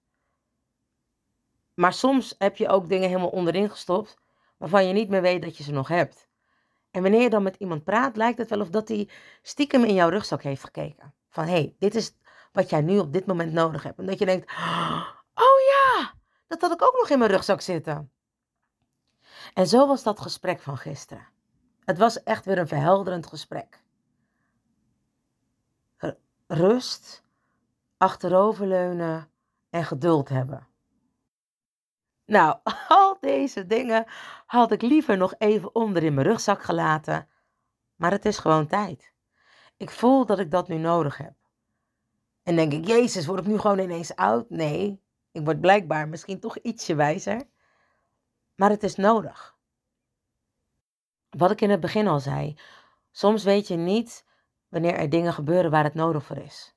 Maar 1.75 1.93
soms 1.93 2.35
heb 2.39 2.57
je 2.57 2.69
ook 2.69 2.89
dingen 2.89 3.09
helemaal 3.09 3.29
onderin 3.29 3.71
gestopt 3.71 4.17
waarvan 4.57 4.87
je 4.87 4.93
niet 4.93 5.09
meer 5.09 5.23
weet 5.23 5.43
dat 5.43 5.57
je 5.57 5.63
ze 5.63 5.73
nog 5.73 5.89
hebt. 5.89 6.29
En 6.91 7.03
wanneer 7.03 7.23
je 7.23 7.31
dan 7.31 7.43
met 7.43 7.57
iemand 7.57 7.85
praat, 7.85 8.17
lijkt 8.17 8.39
het 8.39 8.51
wel 8.51 8.61
of 8.61 8.71
dat 8.71 8.89
hij 8.89 9.09
stiekem 9.43 9.85
in 9.85 9.95
jouw 9.95 10.09
rugzak 10.09 10.43
heeft 10.43 10.65
gekeken. 10.65 11.15
Van 11.29 11.45
hé, 11.45 11.51
hey, 11.51 11.75
dit 11.79 11.95
is 11.95 12.15
wat 12.53 12.71
jij 12.71 12.81
nu 12.81 12.99
op 12.99 13.13
dit 13.13 13.27
moment 13.27 13.53
nodig 13.53 13.83
hebt. 13.83 13.99
En 13.99 14.07
dat 14.07 14.19
je 14.19 14.27
denkt, 14.27 14.53
oh 15.35 15.59
ja, 15.71 16.15
dat 16.47 16.61
had 16.61 16.73
ik 16.73 16.83
ook 16.83 16.97
nog 16.99 17.11
in 17.11 17.19
mijn 17.19 17.31
rugzak 17.31 17.61
zitten. 17.61 18.13
En 19.55 19.67
zo 19.67 19.87
was 19.87 20.03
dat 20.03 20.21
gesprek 20.21 20.61
van 20.61 20.77
gisteren. 20.77 21.29
Het 21.85 21.99
was 21.99 22.23
echt 22.23 22.45
weer 22.45 22.59
een 22.59 22.69
verhelderend 22.69 23.27
gesprek. 23.27 23.81
Rust, 26.47 27.25
achteroverleunen 27.97 29.31
en 29.71 29.85
geduld 29.85 30.29
hebben. 30.29 30.69
Nou, 32.27 32.59
al 32.89 33.17
deze 33.21 33.67
dingen 33.67 34.05
had 34.47 34.73
ik 34.73 34.83
liever 34.83 35.17
nog 35.17 35.35
even 35.39 35.75
onder 35.75 36.03
in 36.03 36.15
mijn 36.15 36.27
rugzak 36.27 36.63
gelaten. 36.63 37.29
Maar 37.97 38.11
het 38.11 38.25
is 38.25 38.39
gewoon 38.39 38.67
tijd. 38.67 39.13
Ik 39.77 39.91
voel 39.91 40.27
dat 40.27 40.39
ik 40.39 40.51
dat 40.51 40.69
nu 40.69 40.77
nodig 40.77 41.17
heb. 41.17 41.42
En 42.43 42.57
denk 42.57 42.73
ik, 42.73 42.87
Jezus, 42.87 43.27
word 43.27 43.41
ik 43.41 43.47
nu 43.47 43.59
gewoon 43.59 43.79
ineens 43.79 44.17
oud? 44.17 44.51
Nee, 44.51 45.03
ik 45.33 45.45
word 45.45 45.61
blijkbaar 45.61 46.09
misschien 46.09 46.41
toch 46.41 46.59
ietsje 46.59 46.95
wijzer. 46.95 47.43
Maar 48.55 48.71
het 48.71 48.83
is 48.83 48.97
nodig. 48.97 49.57
Wat 51.31 51.51
ik 51.51 51.61
in 51.61 51.71
het 51.71 51.81
begin 51.81 52.09
al 52.09 52.21
zei, 52.21 52.59
soms 53.11 53.45
weet 53.45 53.69
je 53.69 53.77
niet 53.77 54.25
wanneer 54.69 54.95
er 54.95 55.11
dingen 55.11 55.33
gebeuren 55.33 55.71
waar 55.71 55.85
het 55.85 55.95
nodig 55.95 56.25
voor 56.25 56.37
is. 56.37 56.75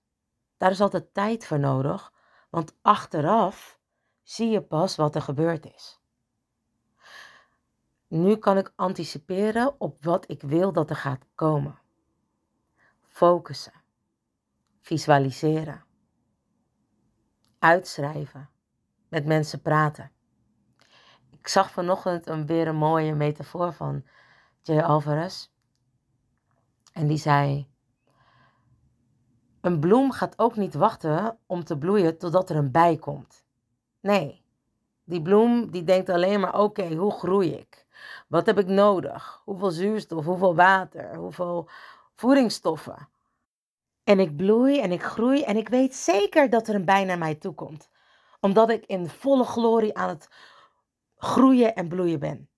Daar 0.57 0.71
is 0.71 0.81
altijd 0.81 1.13
tijd 1.13 1.45
voor 1.45 1.59
nodig, 1.59 2.13
want 2.49 2.75
achteraf 2.81 3.79
zie 4.23 4.49
je 4.49 4.61
pas 4.61 4.95
wat 4.95 5.15
er 5.15 5.21
gebeurd 5.21 5.73
is. 5.73 5.99
Nu 8.07 8.35
kan 8.35 8.57
ik 8.57 8.73
anticiperen 8.75 9.75
op 9.77 10.03
wat 10.03 10.29
ik 10.29 10.41
wil 10.41 10.71
dat 10.71 10.89
er 10.89 10.95
gaat 10.95 11.25
komen. 11.35 11.79
Focussen. 13.01 13.84
Visualiseren. 14.85 15.83
Uitschrijven. 17.59 18.49
Met 19.09 19.25
mensen 19.25 19.61
praten. 19.61 20.11
Ik 21.29 21.47
zag 21.47 21.71
vanochtend 21.71 22.27
een, 22.27 22.45
weer 22.45 22.67
een 22.67 22.75
mooie 22.75 23.15
metafoor 23.15 23.73
van 23.73 24.03
Jay 24.61 24.81
Alvarez. 24.81 25.47
En 26.93 27.07
die 27.07 27.17
zei: 27.17 27.69
Een 29.61 29.79
bloem 29.79 30.11
gaat 30.11 30.39
ook 30.39 30.55
niet 30.55 30.73
wachten 30.73 31.37
om 31.45 31.63
te 31.63 31.77
bloeien 31.77 32.17
totdat 32.17 32.49
er 32.49 32.55
een 32.55 32.71
bij 32.71 32.97
komt. 32.97 33.45
Nee, 33.99 34.45
die 35.03 35.21
bloem 35.21 35.71
die 35.71 35.83
denkt 35.83 36.09
alleen 36.09 36.39
maar: 36.39 36.59
oké, 36.59 36.95
hoe 36.95 37.11
groei 37.11 37.53
ik? 37.53 37.85
Wat 38.27 38.45
heb 38.45 38.59
ik 38.59 38.67
nodig? 38.67 39.41
Hoeveel 39.45 39.71
zuurstof, 39.71 40.25
hoeveel 40.25 40.55
water, 40.55 41.15
hoeveel 41.15 41.69
voedingsstoffen? 42.15 43.13
En 44.05 44.19
ik 44.19 44.35
bloei 44.35 44.79
en 44.79 44.91
ik 44.91 45.03
groei 45.03 45.43
en 45.43 45.57
ik 45.57 45.69
weet 45.69 45.95
zeker 45.95 46.49
dat 46.49 46.67
er 46.67 46.75
een 46.75 46.85
bij 46.85 47.03
naar 47.03 47.17
mij 47.17 47.35
toe 47.35 47.53
komt. 47.53 47.89
Omdat 48.39 48.69
ik 48.69 48.85
in 48.85 49.09
volle 49.09 49.43
glorie 49.43 49.97
aan 49.97 50.09
het 50.09 50.29
groeien 51.17 51.75
en 51.75 51.87
bloeien 51.87 52.19
ben. 52.19 52.49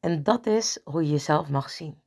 En 0.00 0.22
dat 0.22 0.46
is 0.46 0.80
hoe 0.84 1.02
je 1.02 1.10
jezelf 1.10 1.48
mag 1.48 1.70
zien. 1.70 2.02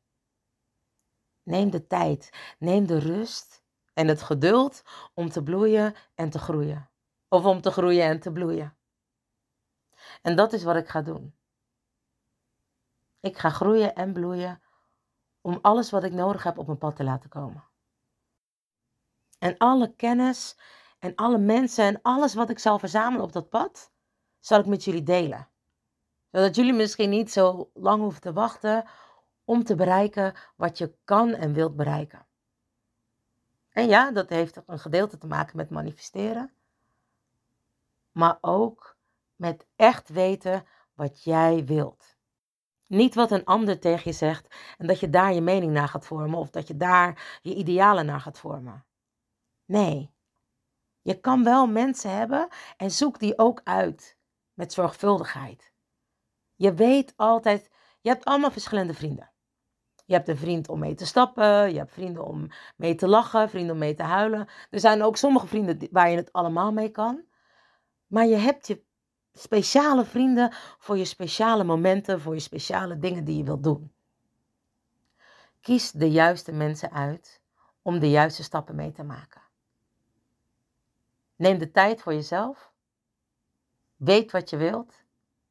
Neem 1.44 1.70
de 1.70 1.88
tijd, 1.88 2.30
neem 2.60 2.86
de 2.86 3.00
rust 3.00 3.64
en 3.94 4.08
het 4.08 4.22
geduld 4.22 4.84
om 5.14 5.30
te 5.30 5.44
bloeien 5.44 5.96
en 6.16 6.30
te 6.30 6.40
groeien. 6.40 6.90
Of 7.28 7.46
om 7.46 7.62
te 7.62 7.72
groeien 7.72 8.04
en 8.04 8.20
te 8.20 8.32
bloeien. 8.32 8.78
En 10.22 10.36
dat 10.36 10.54
is 10.54 10.64
wat 10.64 10.76
ik 10.76 10.88
ga 10.88 11.02
doen. 11.02 11.36
Ik 13.20 13.38
ga 13.38 13.50
groeien 13.50 13.96
en 13.96 14.14
bloeien 14.14 14.63
om 15.44 15.60
alles 15.62 15.90
wat 15.90 16.04
ik 16.04 16.12
nodig 16.12 16.44
heb 16.44 16.58
op 16.58 16.66
mijn 16.66 16.78
pad 16.78 16.96
te 16.96 17.04
laten 17.04 17.30
komen. 17.30 17.64
En 19.40 19.58
alle 19.58 19.94
kennis 19.96 20.58
en 21.00 21.16
alle 21.16 21.38
mensen 21.38 21.86
en 21.86 22.00
alles 22.02 22.34
wat 22.34 22.50
ik 22.50 22.60
zal 22.60 22.80
verzamelen 22.80 23.26
op 23.26 23.32
dat 23.32 23.50
pad, 23.50 23.92
zal 24.40 24.60
ik 24.60 24.66
met 24.66 24.84
jullie 24.84 25.04
delen. 25.04 25.48
Zodat 26.32 26.56
jullie 26.56 26.74
misschien 26.74 27.10
niet 27.10 27.32
zo 27.32 27.70
lang 27.74 28.02
hoeven 28.02 28.22
te 28.22 28.34
wachten 28.34 28.86
om 29.44 29.64
te 29.64 29.76
bereiken 29.76 30.34
wat 30.56 30.78
je 30.78 30.96
kan 31.04 31.34
en 31.34 31.54
wilt 31.54 31.76
bereiken. 31.76 32.26
En 33.70 33.88
ja, 33.88 34.12
dat 34.12 34.30
heeft 34.30 34.62
een 34.66 34.80
gedeelte 34.80 35.18
te 35.18 35.28
maken 35.28 35.58
met 35.58 35.70
manifesteren 35.70 36.54
maar 38.14 38.38
ook 38.42 38.98
met 39.36 39.68
echt 39.76 40.10
weten 40.10 40.66
wat 40.94 41.24
jij 41.24 41.66
wilt. 41.66 42.13
Niet 42.94 43.16
wat 43.16 43.32
een 43.32 43.46
ander 43.46 43.80
tegen 43.80 44.12
je 44.12 44.18
zegt 44.18 44.56
en 44.78 44.88
dat 44.88 45.00
je 45.00 45.10
daar 45.10 45.34
je 45.34 45.42
mening 45.42 45.72
naar 45.72 45.88
gaat 45.88 46.06
vormen 46.06 46.40
of 46.40 46.50
dat 46.50 46.68
je 46.68 46.78
daar 46.78 47.40
je 47.42 47.56
idealen 47.56 48.06
naar 48.06 48.20
gaat 48.20 48.40
vormen. 48.40 48.86
Nee. 49.66 50.12
Je 51.02 51.20
kan 51.20 51.44
wel 51.44 51.68
mensen 51.68 52.18
hebben 52.18 52.48
en 52.78 52.92
zoek 52.92 53.20
die 53.20 53.38
ook 53.38 53.62
uit 53.64 54.18
met 54.54 54.74
zorgvuldigheid. 54.74 55.74
Je 56.56 56.74
weet 56.74 57.14
altijd, 57.16 57.70
je 58.02 58.10
hebt 58.10 58.26
allemaal 58.26 58.52
verschillende 58.52 58.94
vrienden. 58.94 59.32
Je 60.06 60.14
hebt 60.14 60.28
een 60.28 60.38
vriend 60.38 60.70
om 60.70 60.80
mee 60.80 60.96
te 60.96 61.06
stappen, 61.06 61.72
je 61.72 61.78
hebt 61.78 61.94
vrienden 61.94 62.26
om 62.26 62.52
mee 62.76 62.96
te 62.96 63.08
lachen, 63.08 63.50
vrienden 63.50 63.74
om 63.74 63.80
mee 63.80 63.96
te 63.96 64.04
huilen. 64.04 64.48
Er 64.70 64.80
zijn 64.80 65.04
ook 65.04 65.18
sommige 65.18 65.48
vrienden 65.48 65.88
waar 65.92 66.10
je 66.10 66.18
het 66.18 66.34
allemaal 66.34 66.72
mee 66.72 66.90
kan. 66.90 67.24
Maar 68.08 68.26
je 68.26 68.36
hebt 68.36 68.68
je 68.68 68.84
speciale 69.34 70.06
vrienden 70.06 70.54
voor 70.78 70.98
je 70.98 71.06
speciale 71.06 71.64
momenten, 71.64 72.22
voor 72.22 72.34
je 72.34 72.40
speciale 72.40 73.00
dingen 73.00 73.24
die 73.24 73.38
je 73.38 73.44
wilt 73.44 73.64
doen. 73.64 73.94
Kies 75.62 75.92
de 75.92 76.12
juiste 76.12 76.52
mensen 76.52 76.92
uit 76.92 77.42
om 77.82 78.00
de 78.00 78.10
juiste 78.10 78.44
stappen 78.44 78.76
mee 78.76 78.92
te 78.92 79.04
maken. 79.04 79.42
Neem 81.36 81.58
de 81.58 81.72
tijd 81.72 82.02
voor 82.02 82.14
jezelf. 82.14 82.72
Weet 83.96 84.32
wat 84.32 84.50
je 84.50 84.58
wilt. 84.58 85.04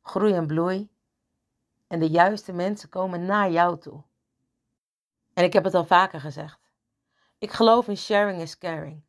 Groei 0.02 0.32
en 0.32 0.46
bloei. 0.46 0.90
En 1.86 1.98
de 1.98 2.08
juiste 2.08 2.52
mensen 2.52 2.88
komen 2.88 3.24
naar 3.24 3.50
jou 3.50 3.78
toe. 3.78 4.02
En 5.32 5.44
ik 5.44 5.52
heb 5.52 5.64
het 5.64 5.74
al 5.74 5.84
vaker 5.84 6.20
gezegd. 6.20 6.60
Ik 7.38 7.50
geloof 7.52 7.88
in 7.88 7.96
sharing 7.96 8.40
is 8.40 8.58
caring. 8.58 9.02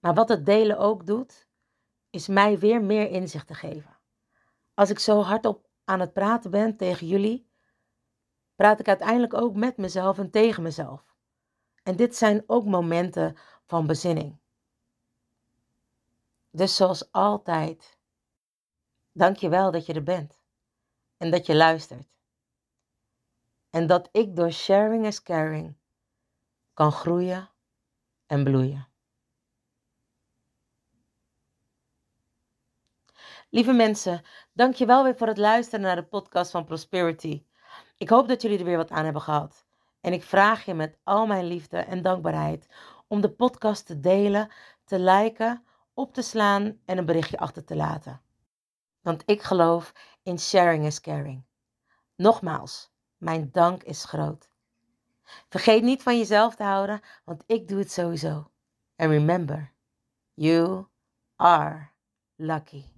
Maar 0.00 0.14
wat 0.14 0.28
het 0.28 0.46
delen 0.46 0.78
ook 0.78 1.06
doet, 1.06 1.47
is 2.10 2.26
mij 2.26 2.58
weer 2.58 2.82
meer 2.82 3.10
inzicht 3.10 3.46
te 3.46 3.54
geven. 3.54 3.98
Als 4.74 4.90
ik 4.90 4.98
zo 4.98 5.20
hardop 5.20 5.68
aan 5.84 6.00
het 6.00 6.12
praten 6.12 6.50
ben 6.50 6.76
tegen 6.76 7.06
jullie, 7.06 7.50
praat 8.56 8.80
ik 8.80 8.88
uiteindelijk 8.88 9.34
ook 9.34 9.54
met 9.54 9.76
mezelf 9.76 10.18
en 10.18 10.30
tegen 10.30 10.62
mezelf. 10.62 11.14
En 11.82 11.96
dit 11.96 12.16
zijn 12.16 12.42
ook 12.46 12.64
momenten 12.64 13.36
van 13.66 13.86
bezinning. 13.86 14.38
Dus 16.50 16.76
zoals 16.76 17.12
altijd, 17.12 17.98
dank 19.12 19.36
je 19.36 19.48
wel 19.48 19.70
dat 19.70 19.86
je 19.86 19.92
er 19.92 20.02
bent 20.02 20.40
en 21.16 21.30
dat 21.30 21.46
je 21.46 21.56
luistert. 21.56 22.08
En 23.70 23.86
dat 23.86 24.08
ik 24.12 24.36
door 24.36 24.50
sharing 24.50 25.06
is 25.06 25.22
caring 25.22 25.76
kan 26.74 26.92
groeien 26.92 27.50
en 28.26 28.44
bloeien. 28.44 28.87
Lieve 33.50 33.72
mensen, 33.72 34.22
dank 34.52 34.74
je 34.74 34.86
wel 34.86 35.04
weer 35.04 35.16
voor 35.16 35.26
het 35.26 35.38
luisteren 35.38 35.80
naar 35.80 35.96
de 35.96 36.04
podcast 36.04 36.50
van 36.50 36.64
Prosperity. 36.64 37.44
Ik 37.96 38.08
hoop 38.08 38.28
dat 38.28 38.42
jullie 38.42 38.58
er 38.58 38.64
weer 38.64 38.76
wat 38.76 38.90
aan 38.90 39.04
hebben 39.04 39.22
gehad. 39.22 39.66
En 40.00 40.12
ik 40.12 40.22
vraag 40.22 40.64
je 40.64 40.74
met 40.74 40.98
al 41.04 41.26
mijn 41.26 41.44
liefde 41.44 41.78
en 41.78 42.02
dankbaarheid 42.02 42.66
om 43.06 43.20
de 43.20 43.30
podcast 43.30 43.86
te 43.86 44.00
delen, 44.00 44.50
te 44.84 44.98
liken, 44.98 45.64
op 45.94 46.14
te 46.14 46.22
slaan 46.22 46.80
en 46.84 46.98
een 46.98 47.06
berichtje 47.06 47.38
achter 47.38 47.64
te 47.64 47.76
laten. 47.76 48.22
Want 49.00 49.22
ik 49.26 49.42
geloof 49.42 49.92
in 50.22 50.38
sharing 50.38 50.84
is 50.84 51.00
caring. 51.00 51.44
Nogmaals, 52.16 52.90
mijn 53.16 53.48
dank 53.52 53.82
is 53.82 54.04
groot. 54.04 54.50
Vergeet 55.48 55.82
niet 55.82 56.02
van 56.02 56.18
jezelf 56.18 56.54
te 56.54 56.62
houden, 56.62 57.00
want 57.24 57.42
ik 57.46 57.68
doe 57.68 57.78
het 57.78 57.92
sowieso. 57.92 58.50
And 58.96 59.10
remember, 59.10 59.72
you 60.34 60.86
are 61.36 61.90
lucky. 62.36 62.97